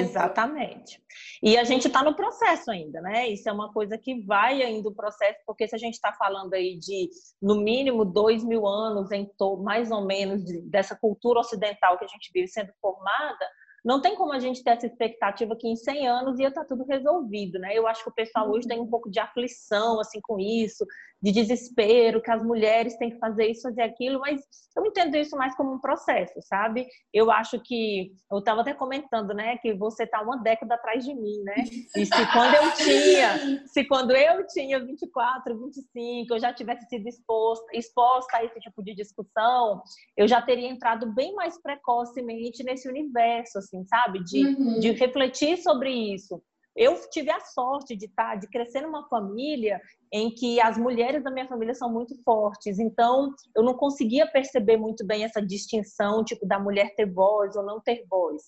Exatamente. 0.00 1.00
E 1.40 1.56
a 1.56 1.62
gente 1.62 1.86
está 1.86 2.02
no 2.02 2.16
processo 2.16 2.72
ainda, 2.72 3.00
né? 3.00 3.28
Isso 3.28 3.48
é 3.48 3.52
uma 3.52 3.72
coisa 3.72 3.96
que 3.96 4.20
vai 4.22 4.62
ainda 4.62 4.88
o 4.88 4.94
processo, 4.94 5.38
porque 5.46 5.68
se 5.68 5.76
a 5.76 5.78
gente 5.78 5.94
está 5.94 6.12
falando 6.12 6.54
aí 6.54 6.76
de, 6.76 7.08
no 7.40 7.60
mínimo, 7.60 8.04
dois 8.04 8.42
mil 8.42 8.66
anos, 8.66 9.12
em 9.12 9.30
mais 9.62 9.92
ou 9.92 10.04
menos, 10.04 10.44
de, 10.44 10.60
dessa 10.62 10.96
cultura 10.96 11.38
ocidental 11.38 11.96
que 11.98 12.04
a 12.04 12.08
gente 12.08 12.32
vive 12.34 12.48
sendo 12.48 12.72
formada, 12.82 13.48
não 13.86 14.00
tem 14.00 14.16
como 14.16 14.32
a 14.32 14.40
gente 14.40 14.64
ter 14.64 14.70
essa 14.70 14.86
expectativa 14.86 15.54
que 15.54 15.68
em 15.68 15.76
100 15.76 16.08
anos 16.08 16.40
ia 16.40 16.48
estar 16.48 16.62
tá 16.62 16.66
tudo 16.66 16.84
resolvido, 16.84 17.56
né? 17.60 17.70
Eu 17.72 17.86
acho 17.86 18.02
que 18.02 18.10
o 18.10 18.14
pessoal 18.14 18.50
hoje 18.50 18.66
tem 18.66 18.80
um 18.80 18.88
pouco 18.88 19.08
de 19.08 19.20
aflição, 19.20 20.00
assim, 20.00 20.20
com 20.20 20.40
isso, 20.40 20.84
de 21.22 21.32
desespero, 21.32 22.20
que 22.20 22.30
as 22.30 22.42
mulheres 22.42 22.96
têm 22.98 23.10
que 23.10 23.18
fazer 23.18 23.46
isso, 23.46 23.62
fazer 23.62 23.82
aquilo, 23.82 24.20
mas 24.20 24.40
eu 24.76 24.84
entendo 24.84 25.16
isso 25.16 25.36
mais 25.36 25.56
como 25.56 25.72
um 25.72 25.80
processo, 25.80 26.34
sabe? 26.42 26.86
Eu 27.12 27.30
acho 27.30 27.58
que, 27.60 28.12
eu 28.30 28.38
estava 28.38 28.60
até 28.60 28.74
comentando, 28.74 29.32
né, 29.32 29.56
que 29.58 29.72
você 29.74 30.04
está 30.04 30.20
uma 30.20 30.36
década 30.36 30.74
atrás 30.74 31.04
de 31.04 31.14
mim, 31.14 31.42
né? 31.42 31.54
E 31.96 32.04
se 32.04 32.32
quando 32.32 32.54
eu 32.54 32.74
tinha, 32.74 33.66
se 33.66 33.84
quando 33.84 34.10
eu 34.12 34.46
tinha 34.46 34.78
24, 34.84 35.58
25, 35.58 36.34
eu 36.34 36.38
já 36.38 36.52
tivesse 36.52 36.86
sido 36.86 37.08
exposta, 37.08 37.66
exposta 37.72 38.36
a 38.36 38.44
esse 38.44 38.60
tipo 38.60 38.82
de 38.82 38.94
discussão, 38.94 39.82
eu 40.16 40.28
já 40.28 40.42
teria 40.42 40.68
entrado 40.68 41.12
bem 41.14 41.34
mais 41.34 41.60
precocemente 41.60 42.62
nesse 42.62 42.88
universo, 42.88 43.58
assim, 43.58 43.84
sabe? 43.86 44.22
De, 44.22 44.44
uhum. 44.44 44.78
de 44.78 44.92
refletir 44.92 45.56
sobre 45.58 45.90
isso 45.90 46.42
eu 46.76 47.00
tive 47.10 47.30
a 47.30 47.40
sorte 47.40 47.96
de 47.96 48.06
estar, 48.06 48.30
tá, 48.30 48.34
de 48.36 48.48
crescer 48.48 48.82
numa 48.82 49.08
família 49.08 49.80
em 50.12 50.30
que 50.30 50.60
as 50.60 50.76
mulheres 50.76 51.24
da 51.24 51.30
minha 51.30 51.48
família 51.48 51.74
são 51.74 51.90
muito 51.90 52.14
fortes. 52.22 52.78
Então, 52.78 53.32
eu 53.56 53.62
não 53.62 53.74
conseguia 53.74 54.26
perceber 54.26 54.76
muito 54.76 55.04
bem 55.06 55.24
essa 55.24 55.40
distinção, 55.40 56.22
tipo, 56.22 56.46
da 56.46 56.58
mulher 56.58 56.94
ter 56.94 57.10
voz 57.10 57.56
ou 57.56 57.64
não 57.64 57.80
ter 57.80 58.04
voz. 58.08 58.42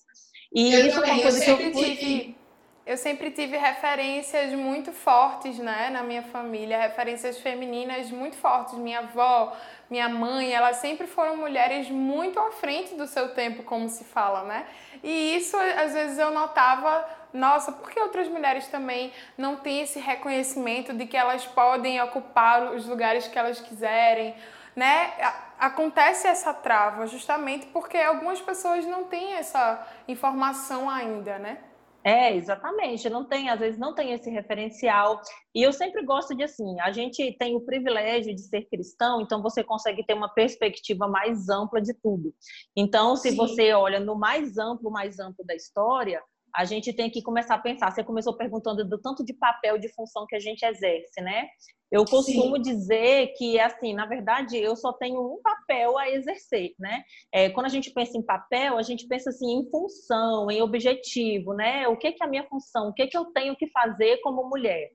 E 0.55 0.73
eu 0.73 0.87
isso 0.87 0.97
também, 0.97 1.11
é 1.11 1.15
uma 1.15 1.23
coisa 1.23 1.45
eu 1.45 1.57
que 1.57 1.63
eu 1.63 1.73
fui... 1.73 1.97
tive 1.97 2.37
eu 2.89 2.97
sempre 2.97 3.31
tive 3.31 3.55
referências 3.59 4.51
muito 4.55 4.93
fortes, 4.93 5.59
né, 5.59 5.91
na 5.91 6.03
minha 6.03 6.23
família, 6.23 6.81
referências 6.81 7.39
femininas 7.39 8.11
muito 8.11 8.35
fortes. 8.37 8.79
Minha 8.79 9.01
avó, 9.01 9.55
minha 9.91 10.09
mãe, 10.09 10.55
elas 10.55 10.77
sempre 10.77 11.07
foram 11.07 11.37
mulheres 11.37 11.91
muito 11.91 12.41
à 12.41 12.51
frente 12.51 12.95
do 12.95 13.07
seu 13.07 13.35
tempo, 13.35 13.63
como 13.63 13.91
se 13.91 14.05
fala, 14.05 14.43
né? 14.45 14.67
E 15.03 15.37
isso, 15.37 15.55
às 15.55 15.93
vezes, 15.93 16.19
eu 16.19 16.31
notava, 16.31 17.07
nossa, 17.31 17.73
por 17.73 17.91
que 17.91 18.01
outras 18.01 18.27
mulheres 18.27 18.67
também 18.69 19.13
não 19.37 19.57
têm 19.57 19.83
esse 19.83 19.99
reconhecimento 19.99 20.95
de 20.95 21.05
que 21.05 21.17
elas 21.17 21.45
podem 21.45 22.01
ocupar 22.01 22.73
os 22.73 22.87
lugares 22.87 23.29
que 23.29 23.39
elas 23.39 23.61
quiserem, 23.61 24.35
né? 24.75 25.13
Acontece 25.59 26.27
essa 26.27 26.55
trava 26.55 27.07
justamente 27.07 27.67
porque 27.67 27.99
algumas 27.99 28.41
pessoas 28.41 28.87
não 28.87 29.05
têm 29.05 29.35
essa 29.35 29.87
informação 30.09 30.89
ainda, 30.89 31.39
né? 31.39 31.59
É, 32.05 32.35
exatamente. 32.35 33.11
Não 33.11 33.25
tem, 33.25 33.49
às 33.49 33.59
vezes 33.59 33.79
não 33.79 33.95
tem 33.95 34.13
esse 34.13 34.31
referencial. 34.31 35.21
E 35.55 35.63
eu 35.63 35.73
sempre 35.73 36.05
gosto 36.05 36.35
de 36.35 36.45
assim, 36.45 36.81
a 36.81 36.93
gente 36.93 37.37
tem 37.39 37.57
o 37.57 37.61
privilégio 37.61 38.35
de 38.35 38.43
ser 38.43 38.63
cristão, 38.69 39.21
então 39.21 39.43
você 39.43 39.65
consegue 39.65 40.05
ter 40.05 40.15
uma 40.15 40.33
perspectiva 40.33 41.09
mais 41.09 41.49
ampla 41.49 41.81
de 41.81 41.93
tudo. 41.95 42.33
Então, 42.77 43.17
se 43.17 43.31
Sim. 43.31 43.37
você 43.37 43.73
olha 43.73 44.01
no 44.01 44.15
mais 44.15 44.57
amplo, 44.59 44.91
mais 44.91 45.19
amplo 45.19 45.45
da 45.45 45.55
história, 45.55 46.23
a 46.55 46.65
gente 46.65 46.93
tem 46.93 47.11
que 47.11 47.23
começar 47.23 47.57
a 47.57 47.61
pensar. 47.61 47.91
Você 47.91 48.03
começou 48.03 48.37
perguntando 48.37 48.89
do 48.89 48.99
tanto 48.99 49.25
de 49.25 49.35
papel 49.35 49.79
de 49.79 49.93
função 49.95 50.27
que 50.27 50.37
a 50.37 50.41
gente 50.41 50.65
exerce, 50.65 51.21
né? 51.21 51.49
Eu 51.91 52.05
costumo 52.05 52.57
Sim. 52.57 52.63
dizer 52.63 53.33
que, 53.39 53.59
assim, 53.59 53.95
na 53.95 54.05
verdade, 54.05 54.59
eu 54.59 54.77
só 54.77 54.93
tenho 54.93 55.21
um 55.21 55.41
papel 55.41 55.97
a 55.97 56.09
exercer, 56.11 56.75
né? 56.79 57.03
É, 57.33 57.49
quando 57.49 57.67
a 57.67 57.71
gente 57.71 57.91
pensa 57.91 58.19
em 58.19 58.23
papel, 58.23 58.77
a 58.77 58.83
gente 58.83 59.07
pensa 59.07 59.31
assim 59.31 59.59
em 59.59 59.71
função, 59.71 60.51
em 60.51 60.61
objetivo, 60.61 61.55
né? 61.55 61.89
O 61.89 61.97
que, 61.97 62.13
que 62.13 62.23
é 62.23 62.27
a 62.27 62.29
minha 62.29 62.47
função? 62.47 62.89
O 62.89 62.93
que, 62.93 63.07
que 63.07 63.17
eu 63.17 63.27
tenho 63.27 63.57
que 63.57 63.71
fazer 63.71 64.19
como 64.19 64.49
mulher? 64.49 64.91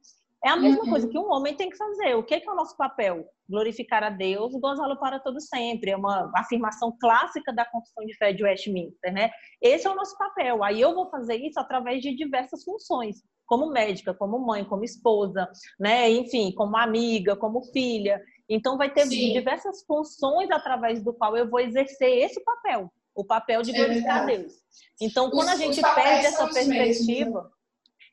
É 0.45 0.49
a 0.49 0.57
mesma 0.57 0.83
uhum. 0.83 0.89
coisa 0.89 1.07
que 1.07 1.17
um 1.17 1.31
homem 1.31 1.55
tem 1.55 1.69
que 1.69 1.77
fazer. 1.77 2.15
O 2.15 2.23
que, 2.23 2.39
que 2.39 2.49
é 2.49 2.51
o 2.51 2.55
nosso 2.55 2.75
papel? 2.75 3.25
Glorificar 3.49 4.03
a 4.03 4.09
Deus 4.09 4.53
gozá-lo 4.59 4.99
para 4.99 5.17
todo 5.17 5.39
sempre. 5.39 5.91
É 5.91 5.97
uma 5.97 6.29
afirmação 6.35 6.95
clássica 6.99 7.53
da 7.53 7.63
Confissão 7.63 8.05
de 8.05 8.13
Fé 8.17 8.33
de 8.33 8.43
Westminster, 8.43 9.13
né? 9.13 9.31
Esse 9.61 9.87
é 9.87 9.89
o 9.89 9.95
nosso 9.95 10.17
papel. 10.17 10.61
Aí 10.61 10.81
eu 10.81 10.93
vou 10.93 11.09
fazer 11.09 11.37
isso 11.37 11.57
através 11.57 12.01
de 12.01 12.13
diversas 12.13 12.61
funções. 12.63 13.23
Como 13.45 13.71
médica, 13.71 14.13
como 14.13 14.39
mãe, 14.39 14.63
como 14.63 14.83
esposa, 14.83 15.49
né? 15.79 16.09
Enfim, 16.09 16.53
como 16.53 16.77
amiga, 16.77 17.35
como 17.35 17.63
filha. 17.71 18.21
Então 18.47 18.77
vai 18.77 18.91
ter 18.91 19.05
Sim. 19.07 19.33
diversas 19.33 19.83
funções 19.85 20.49
através 20.51 21.03
do 21.03 21.13
qual 21.13 21.35
eu 21.37 21.49
vou 21.49 21.59
exercer 21.59 22.23
esse 22.23 22.43
papel, 22.43 22.91
o 23.15 23.23
papel 23.23 23.61
de 23.61 23.71
glorificar 23.71 24.23
é 24.29 24.37
Deus. 24.37 24.53
Então, 25.01 25.29
quando 25.29 25.47
os, 25.47 25.53
a 25.53 25.55
gente 25.55 25.81
perde 25.81 26.25
essa 26.25 26.47
perspectiva, 26.47 27.05
mesmos, 27.05 27.43
né? 27.43 27.49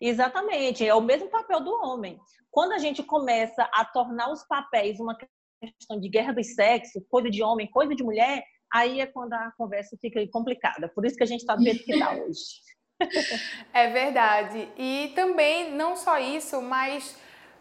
exatamente, 0.01 0.87
é 0.87 0.95
o 0.95 1.01
mesmo 1.01 1.29
papel 1.29 1.61
do 1.61 1.73
homem. 1.73 2.19
Quando 2.51 2.73
a 2.73 2.79
gente 2.79 3.03
começa 3.03 3.63
a 3.73 3.85
tornar 3.85 4.31
os 4.31 4.45
papéis 4.47 4.99
uma 5.01 5.17
questão 5.61 6.01
de 6.01 6.09
guerra 6.09 6.33
dos 6.33 6.55
sexos, 6.55 7.03
coisa 7.09 7.31
de 7.31 7.43
homem, 7.43 7.71
coisa 7.71 7.95
de 7.95 8.03
mulher, 8.03 8.45
aí 8.73 9.01
é 9.01 9.07
quando 9.07 9.33
a 9.33 9.53
conversa 9.57 9.97
fica 10.01 10.25
complicada. 10.29 10.89
Por 10.89 11.05
isso 11.05 11.17
que 11.17 11.23
a 11.23 11.27
gente 11.27 11.41
está 11.41 11.57
do 11.57 11.63
jeito 11.63 11.85
que 11.85 11.93
está 11.93 12.13
hoje. 12.15 12.61
É 13.73 13.89
verdade. 13.89 14.69
E 14.77 15.13
também, 15.15 15.73
não 15.73 15.97
só 15.97 16.19
isso, 16.19 16.61
mas 16.61 17.17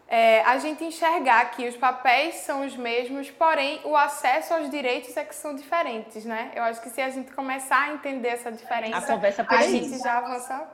é, 0.08 0.42
a 0.44 0.58
gente 0.58 0.84
enxergar 0.84 1.52
que 1.52 1.68
os 1.68 1.78
papéis 1.78 2.36
são 2.36 2.66
os 2.66 2.76
mesmos, 2.76 3.30
porém 3.30 3.80
o 3.84 3.96
acesso 3.96 4.54
aos 4.54 4.70
direitos 4.70 5.16
é 5.16 5.24
que 5.24 5.36
são 5.36 5.56
diferentes, 5.56 6.26
né? 6.26 6.52
Eu 6.56 6.64
acho 6.64 6.82
que 6.82 6.90
se 6.90 7.00
a 7.00 7.10
gente 7.10 7.32
começar 7.32 7.90
a 7.90 7.94
entender 7.94 8.30
essa 8.30 8.52
diferença, 8.52 8.98
a, 8.98 9.16
conversa 9.16 9.46
a 9.48 9.62
gente 9.62 9.98
já 10.00 10.18
avança 10.18 10.68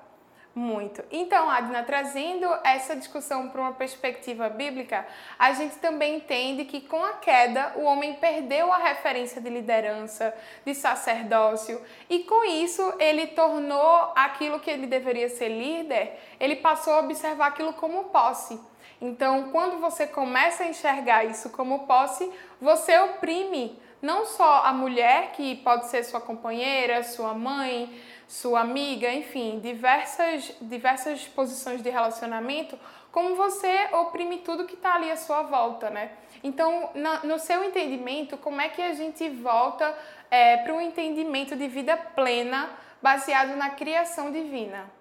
muito. 0.56 1.04
Então, 1.12 1.50
Adna, 1.50 1.84
trazendo 1.84 2.48
essa 2.64 2.96
discussão 2.96 3.50
para 3.50 3.60
uma 3.60 3.74
perspectiva 3.74 4.48
bíblica, 4.48 5.06
a 5.38 5.52
gente 5.52 5.76
também 5.76 6.16
entende 6.16 6.64
que 6.64 6.80
com 6.80 7.04
a 7.04 7.14
queda 7.14 7.74
o 7.76 7.84
homem 7.84 8.14
perdeu 8.14 8.72
a 8.72 8.78
referência 8.78 9.42
de 9.42 9.50
liderança, 9.50 10.34
de 10.66 10.74
sacerdócio, 10.74 11.82
e 12.10 12.20
com 12.20 12.46
isso 12.46 12.94
ele 13.00 13.28
tornou 13.28 14.14
aquilo 14.16 14.62
que 14.62 14.72
ele 14.72 14.88
deveria 14.88 15.28
ser 15.28 15.50
líder, 15.50 16.18
ele 16.40 16.56
passou 16.56 16.94
a 16.94 17.00
observar 17.00 17.48
aquilo 17.48 17.74
como 17.74 18.06
posse. 18.06 18.58
Então, 19.02 19.52
quando 19.52 19.82
você 19.82 20.08
começa 20.08 20.64
a 20.64 20.68
enxergar 20.68 21.26
isso 21.26 21.50
como 21.50 21.86
posse, 21.86 22.32
você 22.62 22.98
oprime 23.00 23.78
não 24.02 24.26
só 24.26 24.64
a 24.64 24.72
mulher, 24.72 25.32
que 25.32 25.56
pode 25.58 25.88
ser 25.88 26.04
sua 26.04 26.22
companheira, 26.22 27.04
sua 27.04 27.34
mãe, 27.34 27.92
sua 28.28 28.62
amiga, 28.62 29.12
enfim, 29.14 29.60
diversas, 29.60 30.56
diversas 30.62 31.28
posições 31.28 31.82
de 31.82 31.90
relacionamento, 31.90 32.78
como 33.12 33.36
você 33.36 33.88
oprime 33.94 34.40
tudo 34.40 34.66
que 34.66 34.74
está 34.74 34.96
ali 34.96 35.10
à 35.10 35.16
sua 35.16 35.44
volta, 35.44 35.90
né? 35.90 36.12
Então, 36.44 36.90
na, 36.94 37.24
no 37.24 37.40
seu 37.40 37.64
entendimento, 37.64 38.38
como 38.38 38.60
é 38.60 38.70
que 38.70 38.82
a 38.82 38.94
gente 38.94 39.30
volta 39.30 39.96
é, 40.30 40.58
para 40.58 40.74
um 40.74 40.82
entendimento 40.82 41.56
de 41.56 41.68
vida 41.68 41.96
plena 41.96 42.70
baseado 43.02 43.56
na 43.56 43.70
criação 43.70 44.32
divina? 44.32 44.92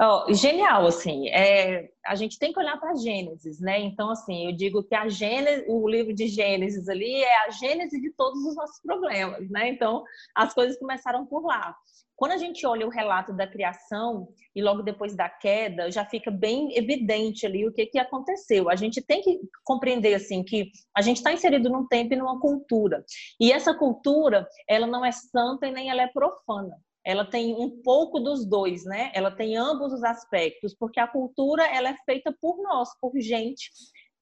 Oh, 0.00 0.32
genial, 0.34 0.84
assim, 0.86 1.28
é, 1.28 1.88
a 2.04 2.16
gente 2.16 2.36
tem 2.36 2.52
que 2.52 2.58
olhar 2.58 2.76
para 2.80 2.96
Gênesis, 2.96 3.60
né? 3.60 3.78
Então, 3.78 4.10
assim, 4.10 4.46
eu 4.46 4.56
digo 4.56 4.82
que 4.82 4.96
a 4.96 5.08
Gênesis, 5.08 5.64
o 5.68 5.88
livro 5.88 6.12
de 6.12 6.26
Gênesis 6.26 6.88
ali 6.88 7.22
é 7.22 7.46
a 7.46 7.50
gênese 7.50 8.00
de 8.00 8.10
todos 8.10 8.44
os 8.44 8.56
nossos 8.56 8.80
problemas, 8.80 9.48
né? 9.48 9.68
Então, 9.68 10.02
as 10.34 10.52
coisas 10.52 10.76
começaram 10.76 11.24
por 11.24 11.44
lá. 11.44 11.76
Quando 12.22 12.34
a 12.34 12.36
gente 12.36 12.64
olha 12.64 12.86
o 12.86 12.88
relato 12.88 13.32
da 13.32 13.48
criação 13.48 14.28
e 14.54 14.62
logo 14.62 14.80
depois 14.80 15.16
da 15.16 15.28
queda, 15.28 15.90
já 15.90 16.04
fica 16.04 16.30
bem 16.30 16.68
evidente 16.78 17.44
ali 17.44 17.66
o 17.66 17.72
que, 17.72 17.84
que 17.84 17.98
aconteceu. 17.98 18.70
A 18.70 18.76
gente 18.76 19.02
tem 19.02 19.20
que 19.20 19.40
compreender 19.64 20.14
assim 20.14 20.44
que 20.44 20.70
a 20.96 21.02
gente 21.02 21.16
está 21.16 21.32
inserido 21.32 21.68
num 21.68 21.84
tempo 21.84 22.14
e 22.14 22.16
numa 22.16 22.38
cultura. 22.38 23.04
E 23.40 23.50
essa 23.50 23.74
cultura, 23.74 24.46
ela 24.68 24.86
não 24.86 25.04
é 25.04 25.10
santa 25.10 25.66
e 25.66 25.72
nem 25.72 25.90
ela 25.90 26.02
é 26.02 26.06
profana 26.06 26.76
ela 27.04 27.24
tem 27.24 27.52
um 27.56 27.82
pouco 27.82 28.20
dos 28.20 28.46
dois, 28.46 28.84
né? 28.84 29.10
Ela 29.12 29.32
tem 29.32 29.56
ambos 29.56 29.92
os 29.92 30.04
aspectos, 30.04 30.72
porque 30.72 31.00
a 31.00 31.08
cultura 31.08 31.64
ela 31.66 31.88
é 31.88 31.96
feita 32.06 32.32
por 32.40 32.62
nós, 32.62 32.88
por 33.00 33.12
gente 33.18 33.72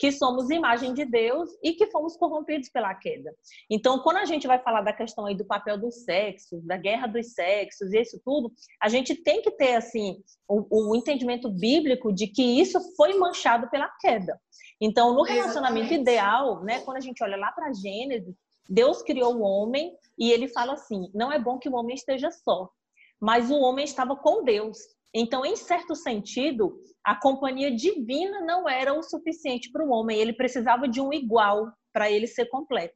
que 0.00 0.10
somos 0.10 0.48
imagem 0.48 0.94
de 0.94 1.04
Deus 1.04 1.50
e 1.62 1.74
que 1.74 1.86
fomos 1.88 2.16
corrompidos 2.16 2.70
pela 2.70 2.94
queda. 2.94 3.36
Então, 3.68 3.98
quando 3.98 4.16
a 4.16 4.24
gente 4.24 4.46
vai 4.46 4.58
falar 4.58 4.80
da 4.80 4.94
questão 4.94 5.26
aí 5.26 5.36
do 5.36 5.44
papel 5.44 5.76
do 5.76 5.92
sexo, 5.92 6.58
da 6.62 6.78
guerra 6.78 7.06
dos 7.06 7.34
sexos 7.34 7.92
e 7.92 8.00
isso 8.00 8.18
tudo, 8.24 8.50
a 8.82 8.88
gente 8.88 9.14
tem 9.14 9.42
que 9.42 9.50
ter 9.50 9.74
assim 9.74 10.16
o, 10.48 10.92
o 10.92 10.96
entendimento 10.96 11.50
bíblico 11.50 12.14
de 12.14 12.28
que 12.28 12.42
isso 12.42 12.80
foi 12.96 13.12
manchado 13.18 13.68
pela 13.68 13.90
queda. 14.00 14.40
Então, 14.80 15.12
no 15.12 15.22
relacionamento 15.22 15.92
Exatamente. 15.92 16.00
ideal, 16.00 16.64
né, 16.64 16.80
quando 16.80 16.96
a 16.96 17.00
gente 17.00 17.22
olha 17.22 17.36
lá 17.36 17.52
para 17.52 17.70
Gênesis, 17.74 18.34
Deus 18.66 19.02
criou 19.02 19.36
o 19.36 19.42
homem 19.42 19.94
e 20.18 20.32
ele 20.32 20.48
fala 20.48 20.72
assim: 20.72 21.10
não 21.12 21.30
é 21.30 21.38
bom 21.38 21.58
que 21.58 21.68
o 21.68 21.74
homem 21.74 21.94
esteja 21.94 22.30
só, 22.30 22.70
mas 23.20 23.50
o 23.50 23.60
homem 23.60 23.84
estava 23.84 24.16
com 24.16 24.42
Deus. 24.44 24.78
Então, 25.14 25.44
em 25.44 25.56
certo 25.56 25.94
sentido, 25.94 26.80
a 27.04 27.14
companhia 27.14 27.70
divina 27.70 28.40
não 28.40 28.68
era 28.68 28.92
o 28.92 29.02
suficiente 29.02 29.70
para 29.72 29.84
o 29.84 29.90
homem, 29.90 30.18
ele 30.18 30.32
precisava 30.32 30.86
de 30.86 31.00
um 31.00 31.12
igual 31.12 31.72
para 31.92 32.10
ele 32.10 32.26
ser 32.26 32.46
completo. 32.46 32.94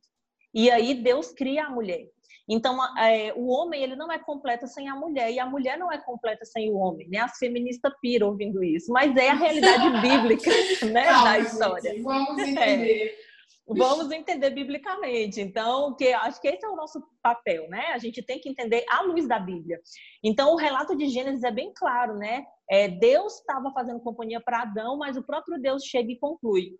E 0.52 0.70
aí 0.70 0.94
Deus 0.94 1.32
cria 1.32 1.64
a 1.66 1.70
mulher. 1.70 2.06
Então, 2.48 2.78
é, 2.98 3.32
o 3.34 3.48
homem 3.48 3.82
ele 3.82 3.96
não 3.96 4.12
é 4.12 4.18
completo 4.18 4.66
sem 4.66 4.88
a 4.88 4.94
mulher 4.94 5.32
e 5.32 5.40
a 5.40 5.46
mulher 5.46 5.78
não 5.78 5.90
é 5.90 5.98
completa 5.98 6.44
sem 6.44 6.70
o 6.70 6.76
homem, 6.76 7.08
né? 7.08 7.18
As 7.18 7.38
feministas 7.38 7.92
piram 8.02 8.28
ouvindo 8.28 8.62
isso, 8.62 8.92
mas 8.92 9.16
é 9.16 9.30
a 9.30 9.34
realidade 9.34 9.90
bíblica, 10.02 10.50
né, 10.92 11.04
Calma, 11.04 11.24
da 11.24 11.38
história. 11.38 11.90
Gente, 11.90 12.02
vamos 12.02 12.38
é. 12.38 12.50
entender. 12.50 13.06
É 13.06 13.23
vamos 13.66 14.10
entender 14.10 14.50
biblicamente. 14.50 15.40
Então, 15.40 15.94
que 15.94 16.12
acho 16.12 16.40
que 16.40 16.48
esse 16.48 16.64
é 16.64 16.68
o 16.68 16.76
nosso 16.76 17.02
papel, 17.22 17.68
né? 17.68 17.92
A 17.92 17.98
gente 17.98 18.22
tem 18.22 18.38
que 18.38 18.48
entender 18.48 18.84
à 18.90 19.02
luz 19.02 19.26
da 19.26 19.38
Bíblia. 19.38 19.80
Então, 20.22 20.52
o 20.52 20.56
relato 20.56 20.96
de 20.96 21.08
Gênesis 21.08 21.44
é 21.44 21.50
bem 21.50 21.72
claro, 21.74 22.16
né? 22.16 22.44
É, 22.70 22.88
Deus 22.88 23.38
estava 23.38 23.70
fazendo 23.72 24.00
companhia 24.00 24.40
para 24.40 24.62
Adão, 24.62 24.96
mas 24.96 25.16
o 25.16 25.22
próprio 25.22 25.60
Deus 25.60 25.84
chega 25.84 26.10
e 26.12 26.18
conclui: 26.18 26.76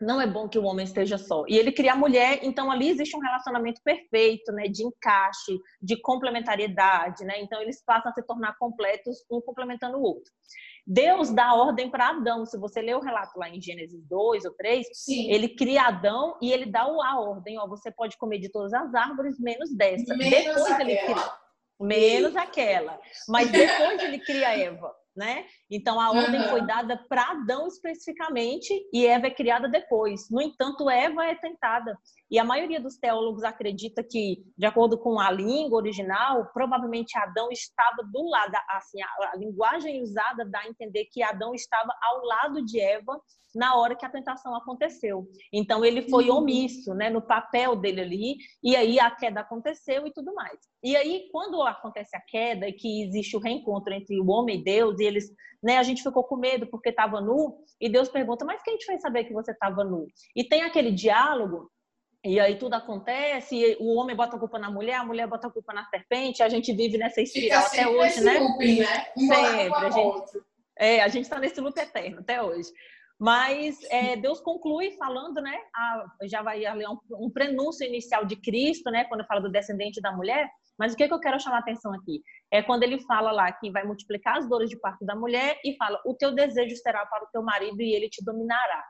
não 0.00 0.20
é 0.20 0.26
bom 0.26 0.48
que 0.48 0.58
o 0.58 0.64
homem 0.64 0.84
esteja 0.84 1.16
só. 1.16 1.44
E 1.48 1.56
ele 1.56 1.72
cria 1.72 1.92
a 1.92 1.96
mulher, 1.96 2.40
então 2.42 2.70
ali 2.70 2.88
existe 2.88 3.16
um 3.16 3.20
relacionamento 3.20 3.80
perfeito, 3.82 4.52
né, 4.52 4.68
de 4.68 4.84
encaixe, 4.84 5.58
de 5.80 6.00
complementariedade, 6.00 7.24
né? 7.24 7.40
Então 7.40 7.60
eles 7.60 7.82
passam 7.84 8.10
a 8.10 8.14
se 8.14 8.22
tornar 8.22 8.56
completos, 8.58 9.24
um 9.30 9.40
complementando 9.40 9.98
o 9.98 10.02
outro. 10.02 10.32
Deus 10.86 11.30
dá 11.30 11.54
ordem 11.54 11.90
para 11.90 12.10
Adão. 12.10 12.44
Se 12.44 12.58
você 12.58 12.80
ler 12.82 12.96
o 12.96 13.00
relato 13.00 13.38
lá 13.38 13.48
em 13.48 13.60
Gênesis 13.60 14.02
2 14.06 14.44
ou 14.44 14.52
3, 14.52 14.86
Sim. 14.92 15.30
ele 15.30 15.48
cria 15.48 15.84
Adão 15.84 16.36
e 16.42 16.52
ele 16.52 16.66
dá 16.66 16.82
a 16.82 17.20
ordem, 17.20 17.58
ó, 17.58 17.66
você 17.66 17.90
pode 17.90 18.16
comer 18.18 18.38
de 18.38 18.50
todas 18.50 18.72
as 18.74 18.94
árvores 18.94 19.38
menos 19.38 19.74
dessa. 19.74 20.14
Menos 20.16 20.30
Depois 20.30 20.70
aquela. 20.72 20.90
ele 20.90 20.96
cria 20.98 21.32
menos 21.80 22.36
aquela. 22.36 23.00
Mas 23.28 23.50
depois 23.50 24.02
ele 24.02 24.18
cria 24.20 24.56
Eva 24.56 24.94
né? 25.16 25.46
Então 25.70 26.00
a 26.00 26.10
ordem 26.10 26.40
uhum. 26.40 26.48
foi 26.48 26.66
dada 26.66 26.96
para 27.08 27.30
Adão 27.30 27.66
especificamente 27.66 28.72
e 28.92 29.06
Eva 29.06 29.26
é 29.28 29.30
criada 29.30 29.68
depois. 29.68 30.28
No 30.30 30.40
entanto, 30.40 30.90
Eva 30.90 31.24
é 31.24 31.34
tentada. 31.34 31.96
E 32.30 32.38
a 32.38 32.44
maioria 32.44 32.80
dos 32.80 32.96
teólogos 32.96 33.44
acredita 33.44 34.02
que, 34.02 34.42
de 34.56 34.66
acordo 34.66 34.98
com 34.98 35.20
a 35.20 35.30
língua 35.30 35.78
original, 35.78 36.50
provavelmente 36.52 37.16
Adão 37.16 37.48
estava 37.50 38.02
do 38.12 38.28
lado, 38.28 38.52
assim, 38.70 39.00
a, 39.02 39.32
a 39.32 39.36
linguagem 39.36 40.02
usada 40.02 40.44
dá 40.44 40.60
a 40.60 40.68
entender 40.68 41.06
que 41.12 41.22
Adão 41.22 41.54
estava 41.54 41.92
ao 42.02 42.24
lado 42.24 42.64
de 42.64 42.80
Eva 42.80 43.20
na 43.54 43.76
hora 43.76 43.94
que 43.94 44.04
a 44.04 44.10
tentação 44.10 44.54
aconteceu. 44.54 45.26
Então 45.52 45.84
ele 45.84 46.08
foi 46.08 46.28
uhum. 46.28 46.38
omisso, 46.38 46.92
né, 46.94 47.08
no 47.08 47.22
papel 47.22 47.76
dele 47.76 48.00
ali, 48.00 48.36
e 48.62 48.74
aí 48.74 48.98
a 48.98 49.10
queda 49.10 49.40
aconteceu 49.40 50.06
e 50.06 50.12
tudo 50.12 50.34
mais. 50.34 50.58
E 50.82 50.96
aí 50.96 51.28
quando 51.30 51.62
acontece 51.62 52.16
a 52.16 52.20
queda 52.20 52.68
e 52.68 52.72
que 52.72 53.04
existe 53.04 53.36
o 53.36 53.40
reencontro 53.40 53.92
entre 53.94 54.20
o 54.20 54.28
homem 54.28 54.58
e 54.58 54.64
Deus, 54.64 54.98
e 55.04 55.06
eles, 55.06 55.30
né, 55.62 55.78
a 55.78 55.82
gente 55.82 56.02
ficou 56.02 56.24
com 56.24 56.36
medo 56.36 56.66
porque 56.66 56.88
estava 56.88 57.20
nu, 57.20 57.58
e 57.80 57.88
Deus 57.88 58.08
pergunta: 58.08 58.44
"Mas 58.44 58.62
quem 58.62 58.76
te 58.76 58.86
fez 58.86 59.00
saber 59.00 59.24
que 59.24 59.32
você 59.32 59.52
estava 59.52 59.84
nu?" 59.84 60.06
E 60.34 60.44
tem 60.44 60.62
aquele 60.62 60.90
diálogo 60.90 61.70
e 62.24 62.40
aí 62.40 62.56
tudo 62.56 62.72
acontece, 62.72 63.76
o 63.78 63.96
homem 63.96 64.16
bota 64.16 64.36
a 64.36 64.38
culpa 64.38 64.58
na 64.58 64.70
mulher, 64.70 64.94
a 64.94 65.04
mulher 65.04 65.26
bota 65.26 65.46
a 65.46 65.50
culpa 65.50 65.74
na 65.74 65.84
serpente, 65.84 66.42
a 66.42 66.48
gente 66.48 66.72
vive 66.72 66.96
nessa 66.96 67.20
espiral 67.20 67.66
até 67.66 67.86
hoje, 67.86 68.22
né? 68.22 68.38
Looping, 68.38 68.78
né? 68.78 69.04
Sempre. 69.14 69.74
A 69.74 69.90
gente, 69.90 70.42
é, 70.78 71.02
a 71.02 71.08
gente 71.08 71.24
está 71.24 71.38
nesse 71.38 71.60
loop 71.60 71.78
eterno 71.78 72.20
até 72.20 72.42
hoje. 72.42 72.70
Mas 73.20 73.78
é, 73.90 74.16
Deus 74.16 74.40
conclui 74.40 74.92
falando, 74.92 75.40
né? 75.42 75.54
A, 75.76 76.06
já 76.22 76.42
vai 76.42 76.64
ali 76.64 76.86
um, 76.86 76.98
um, 77.12 77.30
prenúncio 77.30 77.86
inicial 77.86 78.24
de 78.24 78.36
Cristo, 78.36 78.90
né? 78.90 79.04
Quando 79.04 79.26
fala 79.26 79.42
do 79.42 79.52
descendente 79.52 80.00
da 80.00 80.10
mulher. 80.10 80.48
Mas 80.78 80.92
o 80.92 80.96
que, 80.96 81.06
que 81.06 81.14
eu 81.14 81.20
quero 81.20 81.40
chamar 81.40 81.56
a 81.56 81.60
atenção 81.60 81.92
aqui? 81.92 82.22
É 82.50 82.62
quando 82.62 82.82
ele 82.82 83.00
fala 83.00 83.30
lá 83.30 83.50
que 83.52 83.70
vai 83.70 83.84
multiplicar 83.84 84.38
as 84.38 84.48
dores 84.48 84.68
de 84.68 84.78
parto 84.78 85.04
da 85.04 85.14
mulher 85.14 85.58
e 85.64 85.76
fala: 85.76 86.00
o 86.04 86.14
teu 86.14 86.34
desejo 86.34 86.76
será 86.76 87.04
para 87.06 87.24
o 87.24 87.28
teu 87.28 87.42
marido 87.42 87.80
e 87.80 87.94
ele 87.94 88.08
te 88.08 88.24
dominará. 88.24 88.84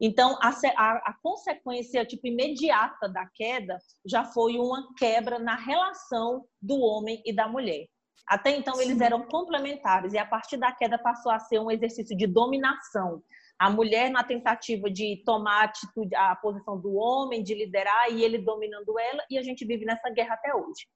Então, 0.00 0.38
a, 0.40 0.50
a, 0.50 0.92
a, 1.10 1.14
consequência 1.20 2.04
tipo, 2.04 2.28
imediata 2.28 3.08
da 3.08 3.26
queda 3.34 3.76
já 4.06 4.24
foi 4.24 4.56
uma 4.56 4.94
quebra 4.96 5.40
na 5.40 5.56
relação 5.56 6.44
do 6.62 6.78
homem 6.78 7.20
e 7.26 7.32
da 7.32 7.48
mulher. 7.48 7.86
Até 8.24 8.54
então, 8.54 8.80
eles 8.80 9.00
eram 9.00 9.22
complementares, 9.26 10.12
e 10.12 10.18
a 10.18 10.24
partir 10.24 10.58
da 10.58 10.70
queda 10.70 10.98
passou 10.98 11.32
a 11.32 11.40
ser 11.40 11.58
um 11.58 11.70
exercício 11.70 12.16
de 12.16 12.26
dominação 12.26 13.22
a 13.58 13.68
mulher 13.68 14.08
na 14.10 14.22
tentativa 14.22 14.88
de 14.88 15.20
tomar 15.26 15.62
a, 15.62 15.64
atitude, 15.64 16.14
a 16.14 16.36
posição 16.36 16.80
do 16.80 16.94
homem, 16.94 17.42
de 17.42 17.54
liderar, 17.54 18.10
e 18.10 18.22
ele 18.22 18.38
dominando 18.38 18.96
ela, 18.98 19.24
e 19.28 19.36
a 19.36 19.42
gente 19.42 19.64
vive 19.64 19.84
nessa 19.84 20.08
guerra 20.10 20.34
até 20.34 20.54
hoje. 20.54 20.86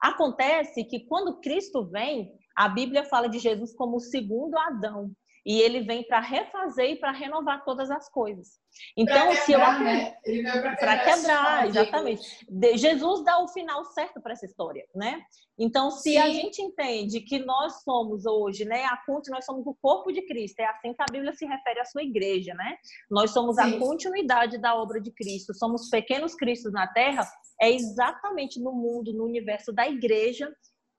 Acontece 0.00 0.84
que 0.84 1.00
quando 1.06 1.40
Cristo 1.40 1.84
vem, 1.84 2.32
a 2.56 2.68
Bíblia 2.68 3.04
fala 3.04 3.28
de 3.28 3.38
Jesus 3.38 3.74
como 3.74 3.96
o 3.96 4.00
segundo 4.00 4.56
Adão. 4.58 5.12
E 5.44 5.60
ele 5.60 5.80
vem 5.80 6.06
para 6.06 6.20
refazer 6.20 6.90
e 6.90 6.96
para 6.96 7.12
renovar 7.12 7.64
todas 7.64 7.90
as 7.90 8.08
coisas. 8.08 8.60
Então, 8.96 9.28
pra 9.28 9.36
se 9.36 9.46
quebrar, 9.46 9.78
eu 9.78 9.84
né? 9.84 10.76
para 10.78 10.98
quebrar, 10.98 11.66
exatamente. 11.66 12.46
Jesus 12.76 13.24
dá 13.24 13.38
o 13.42 13.48
final 13.48 13.84
certo 13.86 14.20
para 14.20 14.32
essa 14.32 14.46
história, 14.46 14.86
né? 14.94 15.20
Então, 15.58 15.90
se 15.90 16.12
Sim. 16.12 16.18
a 16.18 16.30
gente 16.30 16.62
entende 16.62 17.20
que 17.20 17.38
nós 17.38 17.82
somos 17.82 18.24
hoje, 18.24 18.64
né, 18.64 18.84
a 18.84 18.98
nós 19.28 19.44
somos 19.44 19.66
o 19.66 19.74
corpo 19.74 20.10
de 20.10 20.22
Cristo, 20.22 20.60
é 20.60 20.64
assim 20.64 20.94
que 20.94 21.02
a 21.02 21.12
Bíblia 21.12 21.34
se 21.34 21.44
refere 21.44 21.80
à 21.80 21.84
sua 21.84 22.02
igreja, 22.02 22.54
né? 22.54 22.76
Nós 23.10 23.32
somos 23.32 23.56
Sim. 23.56 23.62
a 23.62 23.78
continuidade 23.78 24.58
da 24.58 24.74
obra 24.74 25.00
de 25.00 25.10
Cristo, 25.10 25.52
somos 25.52 25.90
pequenos 25.90 26.34
cristos 26.34 26.72
na 26.72 26.86
terra, 26.86 27.28
é 27.60 27.70
exatamente 27.70 28.58
no 28.58 28.72
mundo, 28.72 29.12
no 29.12 29.24
universo 29.24 29.72
da 29.72 29.86
igreja 29.86 30.50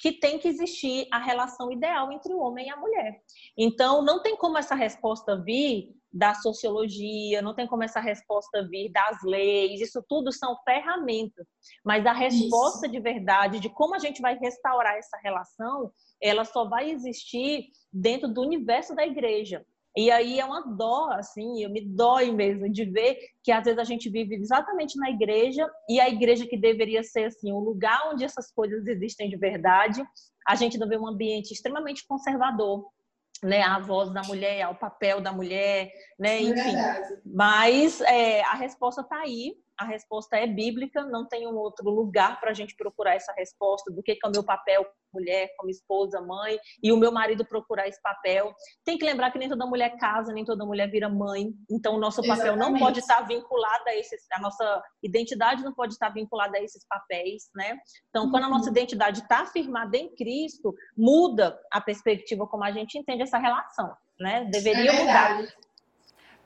que 0.02 0.12
tem 0.12 0.40
que 0.40 0.48
existir 0.48 1.08
a 1.12 1.20
relação 1.20 1.72
ideal 1.72 2.12
entre 2.12 2.34
o 2.34 2.40
homem 2.40 2.66
e 2.66 2.70
a 2.72 2.76
mulher. 2.76 3.22
Então, 3.56 4.02
não 4.02 4.20
tem 4.20 4.36
como 4.36 4.58
essa 4.58 4.74
resposta 4.74 5.40
vir 5.40 5.96
da 6.12 6.34
sociologia, 6.34 7.40
não 7.42 7.54
tem 7.54 7.68
como 7.68 7.84
essa 7.84 8.00
resposta 8.00 8.68
vir 8.68 8.92
das 8.92 9.22
leis, 9.24 9.80
isso 9.80 10.04
tudo 10.10 10.32
são 10.32 10.58
ferramentas. 10.66 11.46
Mas 11.86 12.06
a 12.08 12.14
resposta 12.14 12.88
isso. 12.88 12.92
de 12.92 13.00
verdade, 13.00 13.60
de 13.60 13.70
como 13.70 13.94
a 13.94 14.00
gente 14.00 14.22
vai 14.22 14.38
restaurar 14.40 14.98
essa 14.98 15.18
relação, 15.24 15.92
ela 16.20 16.44
só 16.46 16.68
vai 16.68 16.90
existir 16.90 17.68
dentro 17.94 18.28
do 18.28 18.42
universo 18.42 18.96
da 18.96 19.06
igreja. 19.06 19.64
E 19.96 20.10
aí 20.10 20.40
é 20.40 20.46
uma 20.46 20.62
dó, 20.62 21.10
assim, 21.12 21.64
eu 21.64 21.70
me 21.70 21.82
dói 21.82 22.32
mesmo 22.32 22.72
de 22.72 22.86
ver 22.86 23.18
que 23.44 23.52
às 23.52 23.64
vezes 23.64 23.80
a 23.80 23.84
gente 23.84 24.10
vive 24.10 24.36
exatamente 24.36 24.98
na 24.98 25.10
igreja 25.10 25.70
e 25.90 26.00
a 26.00 26.08
igreja 26.08 26.48
que 26.48 26.58
deveria 26.58 27.04
ser 27.04 27.26
assim 27.26 27.52
o 27.52 27.60
lugar 27.60 28.10
onde 28.12 28.24
essas 28.24 28.52
coisas 28.52 28.88
existem 28.88 29.30
de 29.30 29.36
verdade, 29.36 30.02
a 30.48 30.56
gente 30.56 30.78
não 30.78 30.88
vê 30.88 30.98
um 30.98 31.08
ambiente 31.08 31.52
extremamente 31.54 32.08
conservador, 32.08 32.88
né, 33.44 33.64
a 33.64 33.80
voz 33.80 34.14
da 34.14 34.22
mulher, 34.22 34.68
o 34.70 34.76
papel 34.76 35.20
da 35.20 35.34
mulher, 35.34 35.92
né, 36.18 36.38
é 36.38 36.42
enfim. 36.42 36.76
Mas 37.26 38.00
é, 38.02 38.42
a 38.44 38.54
resposta 38.54 39.02
está 39.02 39.18
aí 39.18 39.56
a 39.82 39.86
resposta 39.86 40.38
é 40.38 40.48
bíblica, 40.48 41.04
não 41.06 41.28
tem 41.28 41.48
um 41.48 41.56
outro 41.56 41.90
lugar 41.90 42.40
para 42.40 42.52
a 42.52 42.54
gente 42.54 42.76
procurar 42.76 43.16
essa 43.16 43.34
resposta 43.34 43.92
do 43.92 44.02
que, 44.02 44.16
que 44.16 44.26
é 44.26 44.30
o 44.30 44.32
meu 44.32 44.44
papel 44.44 44.86
mulher, 45.14 45.54
como 45.58 45.70
esposa, 45.70 46.22
mãe, 46.22 46.58
e 46.82 46.92
o 46.92 46.98
meu 46.98 47.12
marido 47.12 47.46
procurar 47.46 47.88
esse 47.88 48.02
papel. 48.02 48.54
Tem 48.86 48.98
que 48.98 49.06
lembrar 49.06 49.32
que 49.32 49.38
nem 49.38 49.50
toda 49.50 49.66
mulher 49.66 49.98
casa, 49.98 50.34
nem 50.34 50.46
toda 50.46 50.66
mulher 50.66 50.90
vira 50.90 51.10
mãe, 51.10 51.52
então 51.70 51.96
o 51.96 52.00
nosso 52.00 52.22
papel 52.22 52.54
Exatamente. 52.54 52.72
não 52.72 52.80
pode 52.80 53.00
estar 53.00 53.22
vinculado 53.28 53.84
a 53.88 53.96
esses, 53.96 54.26
a 54.32 54.40
nossa 54.40 54.82
identidade 55.04 55.64
não 55.64 55.74
pode 55.74 55.94
estar 55.94 56.10
vinculada 56.10 56.58
a 56.58 56.62
esses 56.62 56.86
papéis, 56.88 57.50
né? 57.56 57.78
Então, 58.10 58.30
quando 58.32 58.46
a 58.46 58.50
nossa 58.50 58.66
uhum. 58.66 58.72
identidade 58.72 59.20
está 59.20 59.42
afirmada 59.42 59.98
em 59.98 60.14
Cristo, 60.16 60.74
muda 60.98 61.60
a 61.72 61.82
perspectiva 61.82 62.48
como 62.48 62.64
a 62.64 62.72
gente 62.72 62.98
entende 62.98 63.24
essa 63.24 63.38
relação, 63.38 63.94
né? 64.20 64.46
Deveria 64.46 64.92
é 64.92 65.00
mudar. 65.00 65.44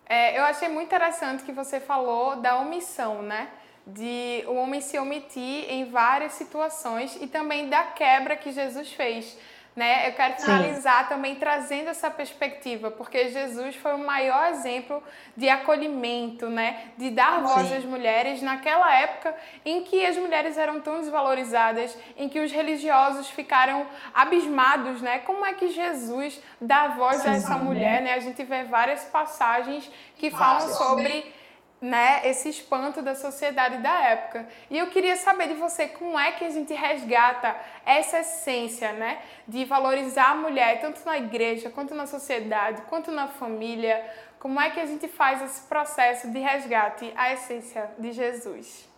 É, 0.07 0.37
eu 0.37 0.43
achei 0.43 0.69
muito 0.69 0.87
interessante 0.87 1.43
que 1.43 1.51
você 1.51 1.79
falou 1.79 2.35
da 2.35 2.57
omissão, 2.57 3.21
né? 3.21 3.49
De 3.87 4.43
o 4.47 4.55
homem 4.55 4.81
se 4.81 4.97
omitir 4.97 5.69
em 5.69 5.85
várias 5.85 6.33
situações 6.33 7.17
e 7.21 7.27
também 7.27 7.69
da 7.69 7.83
quebra 7.83 8.35
que 8.35 8.51
Jesus 8.51 8.91
fez 8.91 9.37
né? 9.75 10.07
Eu 10.07 10.13
quero 10.13 10.35
finalizar 10.35 11.03
Sim. 11.03 11.09
também 11.09 11.35
trazendo 11.35 11.89
essa 11.89 12.09
perspectiva, 12.09 12.89
porque 12.89 13.27
Jesus 13.29 13.75
foi 13.75 13.93
o 13.93 13.97
maior 13.97 14.47
exemplo 14.47 15.03
de 15.35 15.49
acolhimento, 15.49 16.49
né? 16.49 16.91
De 16.97 17.09
dar 17.09 17.41
voz 17.41 17.67
Sim. 17.67 17.77
às 17.77 17.83
mulheres 17.83 18.41
naquela 18.41 18.93
época 18.95 19.35
em 19.65 19.83
que 19.83 20.05
as 20.05 20.15
mulheres 20.15 20.57
eram 20.57 20.79
tão 20.79 21.01
desvalorizadas, 21.01 21.97
em 22.15 22.29
que 22.29 22.39
os 22.39 22.51
religiosos 22.51 23.29
ficaram 23.29 23.85
abismados, 24.13 25.01
né? 25.01 25.19
Como 25.19 25.45
é 25.45 25.53
que 25.53 25.67
Jesus 25.67 26.41
dá 26.61 26.87
voz 26.89 27.17
Sim. 27.17 27.29
a 27.29 27.35
essa 27.35 27.57
mulher, 27.57 28.01
né? 28.01 28.13
A 28.13 28.19
gente 28.19 28.41
vê 28.43 28.63
várias 28.63 29.03
passagens 29.05 29.91
que 30.17 30.31
falam 30.31 30.69
sobre 30.69 31.33
né, 31.85 32.21
esse 32.23 32.49
espanto 32.49 33.01
da 33.03 33.13
sociedade 33.13 33.77
da 33.77 33.93
época. 34.05 34.47
E 34.71 34.77
eu 34.77 34.87
queria 34.87 35.15
saber 35.15 35.49
de 35.49 35.53
você 35.53 35.87
como 35.87 36.17
é 36.17 36.31
que 36.31 36.43
a 36.43 36.49
gente 36.49 36.73
resgata 36.73 37.55
essa 37.85 38.19
essência, 38.19 38.91
né, 38.93 39.19
de 39.47 39.63
valorizar 39.65 40.31
a 40.31 40.35
mulher 40.35 40.81
tanto 40.81 41.05
na 41.05 41.17
igreja, 41.17 41.69
quanto 41.69 41.93
na 41.93 42.07
sociedade, 42.07 42.81
quanto 42.89 43.11
na 43.11 43.27
família. 43.27 44.03
Como 44.39 44.59
é 44.59 44.71
que 44.71 44.79
a 44.79 44.85
gente 44.85 45.07
faz 45.07 45.41
esse 45.43 45.61
processo 45.67 46.31
de 46.31 46.39
resgate 46.39 47.13
à 47.15 47.33
essência 47.33 47.91
de 47.99 48.11
Jesus? 48.11 48.94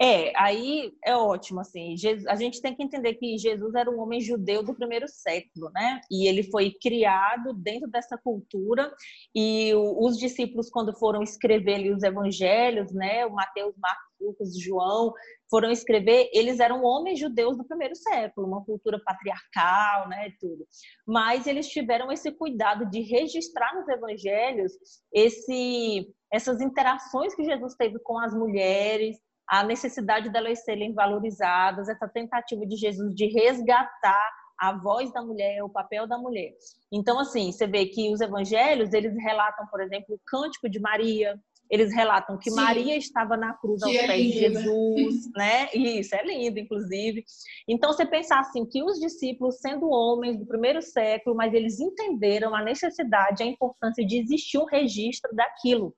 É, 0.00 0.32
aí 0.36 0.92
é 1.04 1.16
ótimo, 1.16 1.60
assim, 1.60 1.96
Jesus, 1.96 2.26
a 2.26 2.34
gente 2.34 2.60
tem 2.60 2.74
que 2.74 2.82
entender 2.82 3.14
que 3.14 3.38
Jesus 3.38 3.74
era 3.74 3.88
um 3.88 4.00
homem 4.00 4.20
judeu 4.20 4.62
do 4.62 4.74
primeiro 4.74 5.06
século, 5.06 5.70
né? 5.72 6.00
E 6.10 6.26
ele 6.26 6.42
foi 6.42 6.72
criado 6.82 7.54
dentro 7.54 7.88
dessa 7.88 8.18
cultura 8.18 8.92
e 9.34 9.72
o, 9.74 10.04
os 10.04 10.18
discípulos, 10.18 10.68
quando 10.68 10.92
foram 10.98 11.22
escrever 11.22 11.94
os 11.94 12.02
evangelhos, 12.02 12.92
né? 12.92 13.24
O 13.24 13.32
Mateus, 13.32 13.74
Marcos, 13.78 14.14
Lucas, 14.20 14.58
João, 14.58 15.12
foram 15.48 15.70
escrever, 15.70 16.28
eles 16.32 16.58
eram 16.58 16.82
homens 16.82 17.20
judeus 17.20 17.56
do 17.56 17.64
primeiro 17.64 17.94
século, 17.94 18.46
uma 18.46 18.64
cultura 18.64 19.00
patriarcal, 19.04 20.08
né, 20.08 20.30
tudo. 20.40 20.66
Mas 21.06 21.46
eles 21.46 21.68
tiveram 21.68 22.10
esse 22.10 22.32
cuidado 22.32 22.90
de 22.90 23.00
registrar 23.00 23.74
nos 23.76 23.88
evangelhos 23.88 24.72
esse 25.12 26.12
essas 26.32 26.60
interações 26.60 27.32
que 27.32 27.44
Jesus 27.44 27.76
teve 27.76 28.00
com 28.00 28.18
as 28.18 28.34
mulheres, 28.34 29.16
a 29.48 29.62
necessidade 29.62 30.30
delas 30.30 30.64
serem 30.64 30.92
valorizadas, 30.92 31.88
essa 31.88 32.08
tentativa 32.08 32.66
de 32.66 32.76
Jesus 32.76 33.14
de 33.14 33.26
resgatar 33.26 34.30
a 34.58 34.72
voz 34.72 35.12
da 35.12 35.22
mulher, 35.22 35.62
o 35.62 35.68
papel 35.68 36.06
da 36.06 36.16
mulher. 36.16 36.52
Então, 36.92 37.18
assim, 37.18 37.50
você 37.50 37.66
vê 37.66 37.86
que 37.86 38.12
os 38.12 38.20
evangelhos, 38.20 38.92
eles 38.92 39.14
relatam, 39.16 39.66
por 39.66 39.80
exemplo, 39.80 40.14
o 40.14 40.20
cântico 40.26 40.68
de 40.68 40.80
Maria, 40.80 41.38
eles 41.70 41.92
relatam 41.92 42.38
que 42.38 42.50
Sim. 42.50 42.56
Maria 42.56 42.96
estava 42.96 43.36
na 43.36 43.54
cruz 43.54 43.82
aos 43.82 43.94
é 43.94 44.06
pés 44.06 44.32
de 44.32 44.48
né? 44.48 44.60
Jesus, 44.60 45.14
né? 45.34 45.68
Isso, 45.74 46.14
é 46.14 46.24
lindo, 46.24 46.58
inclusive. 46.58 47.24
Então, 47.68 47.92
você 47.92 48.06
pensar 48.06 48.40
assim, 48.40 48.64
que 48.64 48.82
os 48.82 48.98
discípulos, 48.98 49.60
sendo 49.60 49.88
homens 49.88 50.38
do 50.38 50.46
primeiro 50.46 50.80
século, 50.80 51.34
mas 51.34 51.52
eles 51.52 51.80
entenderam 51.80 52.54
a 52.54 52.62
necessidade, 52.62 53.42
a 53.42 53.46
importância 53.46 54.06
de 54.06 54.18
existir 54.18 54.58
um 54.58 54.66
registro 54.66 55.34
daquilo 55.34 55.94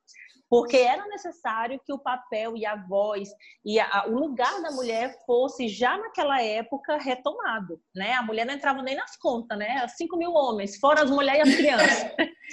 porque 0.48 0.76
era 0.76 1.06
necessário 1.08 1.80
que 1.84 1.92
o 1.92 1.98
papel 1.98 2.56
e 2.56 2.64
a 2.64 2.76
voz 2.76 3.28
e 3.64 3.80
a, 3.80 4.06
o 4.06 4.18
lugar 4.18 4.62
da 4.62 4.70
mulher 4.70 5.16
fosse 5.26 5.68
já 5.68 5.98
naquela 5.98 6.40
época 6.40 6.98
retomado, 6.98 7.80
né? 7.94 8.12
A 8.14 8.22
mulher 8.22 8.46
não 8.46 8.54
entrava 8.54 8.82
nem 8.82 8.96
nas 8.96 9.16
contas, 9.16 9.58
né? 9.58 9.86
5 9.88 10.16
mil 10.16 10.32
homens, 10.32 10.78
fora 10.78 11.02
as 11.02 11.10
mulheres 11.10 11.46
e 11.46 11.50
as 11.50 11.56
crianças. 11.56 12.12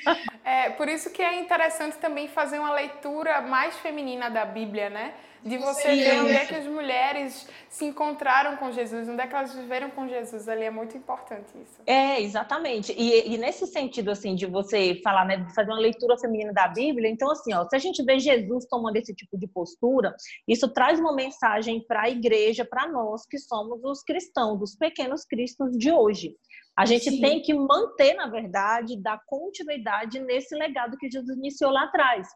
por 0.83 0.89
isso 0.89 1.09
que 1.11 1.21
é 1.21 1.39
interessante 1.39 1.95
também 1.95 2.27
fazer 2.27 2.59
uma 2.59 2.73
leitura 2.73 3.41
mais 3.41 3.73
feminina 3.77 4.29
da 4.29 4.43
Bíblia, 4.43 4.89
né? 4.89 5.13
de 5.45 5.57
você 5.57 5.95
Sim. 5.95 6.03
ver 6.03 6.21
onde 6.21 6.31
é 6.31 6.45
que 6.45 6.55
as 6.55 6.65
mulheres 6.65 7.47
se 7.69 7.85
encontraram 7.85 8.55
com 8.55 8.71
Jesus, 8.71 9.09
onde 9.09 9.21
é 9.21 9.27
que 9.27 9.35
elas 9.35 9.53
viveram 9.53 9.89
com 9.89 10.07
Jesus. 10.07 10.47
Ali 10.47 10.63
é 10.63 10.71
muito 10.71 10.95
importante 10.95 11.49
isso. 11.61 11.81
É, 11.85 12.21
exatamente. 12.21 12.93
E, 12.93 13.33
e 13.33 13.37
nesse 13.37 13.67
sentido, 13.67 14.11
assim, 14.11 14.35
de 14.35 14.45
você 14.45 15.01
falar, 15.03 15.25
né, 15.25 15.37
de 15.37 15.53
fazer 15.53 15.71
uma 15.71 15.79
leitura 15.79 16.17
feminina 16.17 16.53
da 16.53 16.67
Bíblia, 16.67 17.09
então, 17.09 17.29
assim, 17.29 17.53
ó, 17.53 17.67
se 17.67 17.75
a 17.75 17.79
gente 17.79 18.01
vê 18.03 18.19
Jesus 18.19 18.65
tomando 18.69 18.95
esse 18.95 19.13
tipo 19.13 19.37
de 19.37 19.47
postura, 19.47 20.15
isso 20.47 20.69
traz 20.69 20.99
uma 20.99 21.13
mensagem 21.13 21.83
para 21.85 22.03
a 22.03 22.09
igreja, 22.09 22.63
para 22.63 22.87
nós 22.87 23.25
que 23.25 23.37
somos 23.37 23.83
os 23.83 24.01
cristãos, 24.01 24.61
os 24.61 24.75
pequenos 24.75 25.25
cristos 25.25 25.77
de 25.77 25.91
hoje. 25.91 26.37
A 26.75 26.85
gente 26.85 27.09
Sim. 27.09 27.21
tem 27.21 27.41
que 27.41 27.53
manter, 27.53 28.15
na 28.15 28.27
verdade, 28.27 28.99
dar 28.99 29.21
continuidade 29.27 30.19
nesse 30.19 30.55
legado 30.55 30.97
que 30.97 31.09
Jesus 31.09 31.37
iniciou 31.37 31.71
lá 31.71 31.83
atrás. 31.83 32.27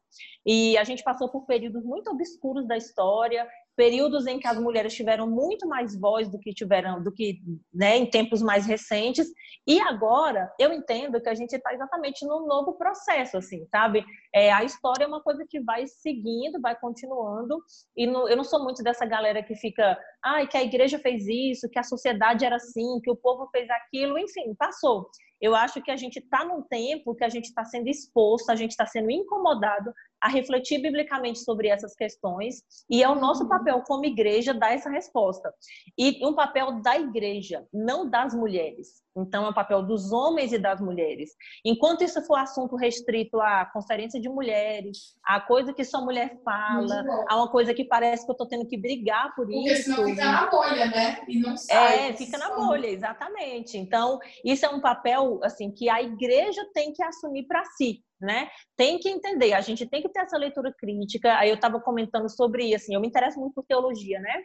E 0.45 0.77
a 0.77 0.83
gente 0.83 1.03
passou 1.03 1.29
por 1.29 1.45
períodos 1.45 1.83
muito 1.83 2.11
obscuros 2.11 2.67
da 2.67 2.77
história, 2.77 3.47
períodos 3.77 4.25
em 4.25 4.39
que 4.39 4.47
as 4.47 4.59
mulheres 4.59 4.95
tiveram 4.95 5.29
muito 5.29 5.67
mais 5.67 5.97
voz 5.97 6.27
do 6.27 6.39
que 6.39 6.51
tiveram 6.51 7.01
do 7.01 7.11
que 7.11 7.39
né, 7.71 7.95
em 7.95 8.09
tempos 8.09 8.41
mais 8.41 8.65
recentes. 8.65 9.27
E 9.65 9.79
agora 9.79 10.51
eu 10.59 10.73
entendo 10.73 11.21
que 11.21 11.29
a 11.29 11.35
gente 11.35 11.55
está 11.55 11.71
exatamente 11.73 12.25
num 12.25 12.47
novo 12.47 12.73
processo 12.73 13.37
assim 13.37 13.65
sabe? 13.71 14.03
É, 14.33 14.51
a 14.51 14.63
história 14.63 15.03
é 15.03 15.07
uma 15.07 15.21
coisa 15.21 15.45
que 15.47 15.61
vai 15.61 15.85
seguindo 15.85 16.59
vai 16.59 16.75
continuando. 16.75 17.61
E 17.95 18.07
no, 18.07 18.27
eu 18.27 18.35
não 18.35 18.43
sou 18.43 18.63
muito 18.63 18.81
dessa 18.83 19.05
galera 19.05 19.43
que 19.43 19.55
fica 19.55 19.97
ai 20.25 20.47
que 20.47 20.57
a 20.57 20.63
igreja 20.63 20.97
fez 20.97 21.27
isso 21.27 21.69
que 21.69 21.77
a 21.77 21.83
sociedade 21.83 22.43
era 22.43 22.55
assim 22.55 22.99
que 23.03 23.11
o 23.11 23.15
povo 23.15 23.47
fez 23.51 23.69
aquilo. 23.69 24.17
Enfim 24.17 24.55
passou. 24.57 25.07
Eu 25.39 25.53
acho 25.53 25.83
que 25.83 25.91
a 25.91 25.95
gente 25.95 26.17
está 26.17 26.43
num 26.43 26.63
tempo 26.63 27.13
que 27.13 27.23
a 27.23 27.29
gente 27.29 27.45
está 27.45 27.63
sendo 27.63 27.87
exposto, 27.87 28.49
a 28.49 28.55
gente 28.55 28.71
está 28.71 28.87
sendo 28.87 29.11
incomodado 29.11 29.93
a 30.21 30.27
refletir 30.29 30.79
biblicamente 30.81 31.39
sobre 31.39 31.67
essas 31.67 31.95
questões 31.95 32.61
e 32.89 33.03
é 33.03 33.09
o 33.09 33.15
nosso 33.15 33.43
uhum. 33.43 33.49
papel 33.49 33.81
como 33.85 34.05
igreja 34.05 34.53
dar 34.53 34.73
essa 34.73 34.89
resposta. 34.89 35.53
E 35.97 36.25
um 36.25 36.33
papel 36.33 36.81
da 36.81 36.97
igreja, 36.97 37.65
não 37.73 38.09
das 38.09 38.33
mulheres. 38.33 39.05
Então, 39.15 39.45
é 39.45 39.49
o 39.49 39.53
papel 39.53 39.81
dos 39.81 40.11
homens 40.11 40.53
e 40.53 40.59
das 40.59 40.79
mulheres. 40.79 41.31
Enquanto 41.65 42.03
isso 42.03 42.21
for 42.25 42.37
assunto 42.37 42.75
restrito 42.75 43.41
à 43.41 43.65
conferência 43.65 44.21
de 44.21 44.29
mulheres, 44.29 45.15
a 45.25 45.41
coisa 45.41 45.73
que 45.73 45.83
só 45.83 46.03
mulher 46.03 46.39
fala, 46.45 47.03
a 47.27 47.35
uma 47.35 47.49
coisa 47.49 47.73
que 47.73 47.83
parece 47.83 48.25
que 48.25 48.31
eu 48.31 48.33
estou 48.33 48.47
tendo 48.47 48.67
que 48.67 48.77
brigar 48.77 49.33
por 49.35 49.47
Porque 49.47 49.71
isso. 49.71 49.95
Porque 49.95 49.95
senão 49.95 50.09
fica 50.09 50.31
na 50.31 50.49
bolha, 50.49 50.85
né? 50.85 51.23
E 51.27 51.39
não 51.39 51.57
sai. 51.57 52.09
É, 52.09 52.13
fica 52.13 52.37
na 52.37 52.55
bolha, 52.55 52.87
exatamente. 52.87 53.77
Então, 53.77 54.19
isso 54.45 54.65
é 54.65 54.69
um 54.69 54.79
papel 54.79 55.39
assim 55.43 55.71
que 55.71 55.89
a 55.89 56.01
igreja 56.01 56.63
tem 56.73 56.93
que 56.93 57.01
assumir 57.01 57.47
para 57.47 57.65
si 57.65 58.03
né? 58.19 58.49
Tem 58.75 58.99
que 58.99 59.09
entender, 59.09 59.53
a 59.53 59.61
gente 59.61 59.85
tem 59.85 60.01
que 60.01 60.09
ter 60.09 60.21
essa 60.21 60.37
leitura 60.37 60.73
crítica. 60.77 61.37
Aí 61.37 61.49
eu 61.49 61.55
estava 61.55 61.79
comentando 61.79 62.29
sobre, 62.29 62.73
assim, 62.73 62.93
eu 62.93 63.01
me 63.01 63.07
interesso 63.07 63.39
muito 63.39 63.53
por 63.53 63.65
teologia, 63.65 64.19
né? 64.19 64.43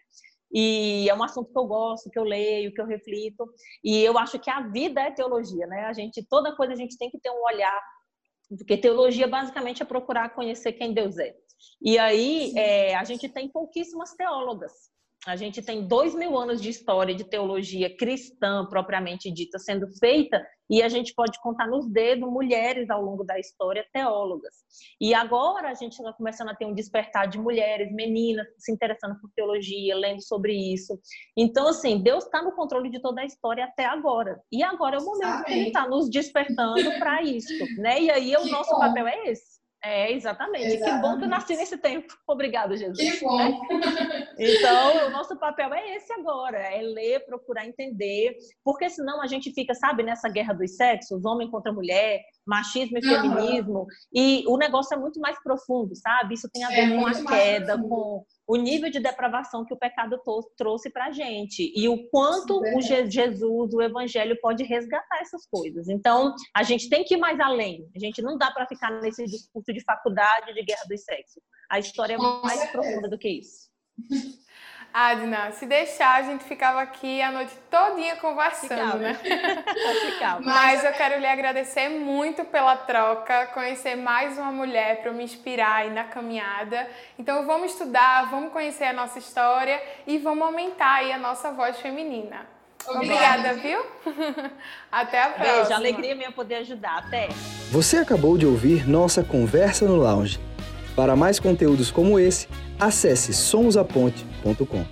E 0.52 1.08
é 1.08 1.14
um 1.14 1.22
assunto 1.22 1.50
que 1.50 1.58
eu 1.58 1.64
gosto, 1.64 2.10
que 2.10 2.18
eu 2.18 2.24
leio, 2.24 2.72
que 2.74 2.80
eu 2.80 2.86
reflito. 2.86 3.48
E 3.82 4.02
eu 4.02 4.18
acho 4.18 4.38
que 4.38 4.50
a 4.50 4.60
vida 4.68 5.00
é 5.00 5.10
teologia, 5.10 5.66
né? 5.66 5.84
A 5.86 5.92
gente, 5.92 6.24
toda 6.28 6.54
coisa 6.54 6.74
a 6.74 6.76
gente 6.76 6.98
tem 6.98 7.10
que 7.10 7.18
ter 7.18 7.30
um 7.30 7.42
olhar, 7.42 7.80
porque 8.58 8.76
teologia 8.76 9.26
basicamente 9.26 9.82
é 9.82 9.86
procurar 9.86 10.34
conhecer 10.34 10.74
quem 10.74 10.92
Deus 10.92 11.16
é. 11.18 11.34
E 11.80 11.98
aí 11.98 12.52
é, 12.56 12.94
a 12.94 13.04
gente 13.04 13.28
tem 13.28 13.48
pouquíssimas 13.48 14.12
teólogas, 14.14 14.72
a 15.26 15.36
gente 15.36 15.62
tem 15.62 15.86
dois 15.86 16.14
mil 16.14 16.36
anos 16.36 16.60
de 16.60 16.68
história 16.68 17.14
de 17.14 17.22
teologia 17.22 17.94
cristã 17.96 18.66
propriamente 18.66 19.30
dita 19.30 19.58
sendo 19.58 19.86
feita 19.98 20.44
e 20.68 20.82
a 20.82 20.88
gente 20.88 21.14
pode 21.14 21.38
contar 21.40 21.68
nos 21.68 21.88
dedos 21.88 22.28
mulheres 22.28 22.90
ao 22.90 23.02
longo 23.02 23.22
da 23.22 23.38
história 23.38 23.86
teólogas. 23.92 24.54
E 25.00 25.14
agora 25.14 25.68
a 25.68 25.74
gente 25.74 25.92
está 25.92 26.12
começando 26.12 26.48
a 26.48 26.54
ter 26.54 26.64
um 26.64 26.74
despertar 26.74 27.28
de 27.28 27.38
mulheres, 27.38 27.92
meninas 27.92 28.46
se 28.58 28.72
interessando 28.72 29.20
por 29.20 29.30
teologia, 29.36 29.94
lendo 29.94 30.22
sobre 30.22 30.54
isso. 30.54 30.98
Então, 31.36 31.68
assim, 31.68 32.02
Deus 32.02 32.24
está 32.24 32.42
no 32.42 32.52
controle 32.52 32.90
de 32.90 33.00
toda 33.00 33.20
a 33.20 33.26
história 33.26 33.64
até 33.64 33.84
agora. 33.84 34.40
E 34.50 34.62
agora 34.62 34.96
é 34.96 34.98
o 34.98 35.04
momento 35.04 35.24
Amém. 35.24 35.44
que 35.44 35.52
Ele 35.52 35.66
está 35.66 35.86
nos 35.86 36.08
despertando 36.08 36.98
para 36.98 37.22
isso, 37.22 37.52
né? 37.78 38.00
E 38.00 38.10
aí 38.10 38.34
o 38.36 38.46
nosso 38.46 38.76
papel 38.78 39.06
é 39.06 39.30
esse 39.30 39.61
é, 39.84 40.12
exatamente. 40.12 40.66
exatamente. 40.66 40.94
Que 40.94 41.02
bom 41.02 41.18
que 41.18 41.24
eu 41.24 41.28
nasci 41.28 41.56
nesse 41.56 41.76
tempo. 41.76 42.14
Obrigada, 42.28 42.76
Jesus. 42.76 42.98
Que 42.98 43.24
bom. 43.24 43.36
Né? 43.36 44.28
Então, 44.38 45.08
o 45.08 45.10
nosso 45.10 45.36
papel 45.36 45.74
é 45.74 45.96
esse 45.96 46.12
agora, 46.12 46.58
é 46.58 46.80
ler, 46.80 47.24
procurar 47.26 47.66
entender, 47.66 48.36
porque 48.64 48.88
senão 48.88 49.20
a 49.20 49.26
gente 49.26 49.52
fica, 49.52 49.74
sabe, 49.74 50.02
nessa 50.02 50.28
guerra 50.28 50.52
dos 50.52 50.76
sexos, 50.76 51.24
homem 51.24 51.50
contra 51.50 51.72
mulher, 51.72 52.20
machismo 52.46 52.98
e 52.98 53.02
feminismo, 53.02 53.80
uhum. 53.80 53.86
e 54.14 54.44
o 54.46 54.56
negócio 54.56 54.94
é 54.94 54.98
muito 54.98 55.20
mais 55.20 55.40
profundo, 55.42 55.94
sabe? 55.96 56.34
Isso 56.34 56.48
tem 56.52 56.64
a 56.64 56.72
é 56.72 56.74
ver 56.74 56.92
é 56.92 56.96
com 56.96 57.06
a 57.06 57.24
queda, 57.24 57.78
com 57.78 58.24
o 58.52 58.56
nível 58.56 58.90
de 58.90 59.00
depravação 59.00 59.64
que 59.64 59.72
o 59.72 59.78
pecado 59.78 60.20
trouxe 60.58 60.90
para 60.90 61.06
a 61.06 61.10
gente 61.10 61.72
e 61.74 61.88
o 61.88 62.06
quanto 62.10 62.60
o 62.60 62.82
Jesus, 62.82 63.72
o 63.72 63.80
Evangelho 63.80 64.38
pode 64.42 64.62
resgatar 64.62 65.22
essas 65.22 65.46
coisas. 65.46 65.88
Então, 65.88 66.34
a 66.54 66.62
gente 66.62 66.90
tem 66.90 67.02
que 67.02 67.14
ir 67.14 67.16
mais 67.16 67.40
além. 67.40 67.88
A 67.96 67.98
gente 67.98 68.20
não 68.20 68.36
dá 68.36 68.50
para 68.50 68.66
ficar 68.66 68.90
nesse 69.00 69.24
discurso 69.24 69.72
de 69.72 69.82
faculdade 69.82 70.52
de 70.52 70.62
guerra 70.64 70.84
dos 70.86 71.02
sexos. 71.02 71.42
A 71.70 71.78
história 71.78 72.12
é 72.12 72.18
mais 72.18 72.70
profunda 72.70 73.08
do 73.08 73.16
que 73.16 73.30
isso. 73.30 73.70
Adna, 74.92 75.52
se 75.52 75.64
deixar, 75.64 76.16
a 76.16 76.22
gente 76.22 76.44
ficava 76.44 76.82
aqui 76.82 77.22
a 77.22 77.30
noite 77.30 77.52
todinha 77.70 78.16
conversando, 78.16 78.68
ficava. 78.68 78.98
né? 78.98 79.14
ficava. 80.10 80.40
Mas 80.44 80.84
eu 80.84 80.92
quero 80.92 81.18
lhe 81.18 81.26
agradecer 81.26 81.88
muito 81.88 82.44
pela 82.44 82.76
troca, 82.76 83.46
conhecer 83.54 83.96
mais 83.96 84.36
uma 84.36 84.52
mulher 84.52 85.00
para 85.02 85.10
me 85.12 85.24
inspirar 85.24 85.76
aí 85.76 85.90
na 85.90 86.04
caminhada. 86.04 86.86
Então 87.18 87.46
vamos 87.46 87.72
estudar, 87.72 88.30
vamos 88.30 88.52
conhecer 88.52 88.84
a 88.84 88.92
nossa 88.92 89.18
história 89.18 89.82
e 90.06 90.18
vamos 90.18 90.44
aumentar 90.44 90.96
aí 90.96 91.10
a 91.10 91.18
nossa 91.18 91.50
voz 91.52 91.80
feminina. 91.80 92.46
Obrigada, 92.86 93.54
viu? 93.54 93.80
Até 94.90 95.22
a 95.22 95.28
próxima. 95.28 95.56
Beijo, 95.56 95.72
alegria 95.72 96.14
minha 96.14 96.32
poder 96.32 96.56
ajudar. 96.56 96.98
Até. 96.98 97.28
Você 97.70 97.96
acabou 97.96 98.36
de 98.36 98.44
ouvir 98.44 98.86
nossa 98.86 99.22
conversa 99.22 99.86
no 99.86 99.96
lounge. 99.96 100.38
Para 100.94 101.16
mais 101.16 101.40
conteúdos 101.40 101.90
como 101.90 102.18
esse, 102.18 102.48
acesse 102.78 103.32
somosaponte.com. 103.32 104.84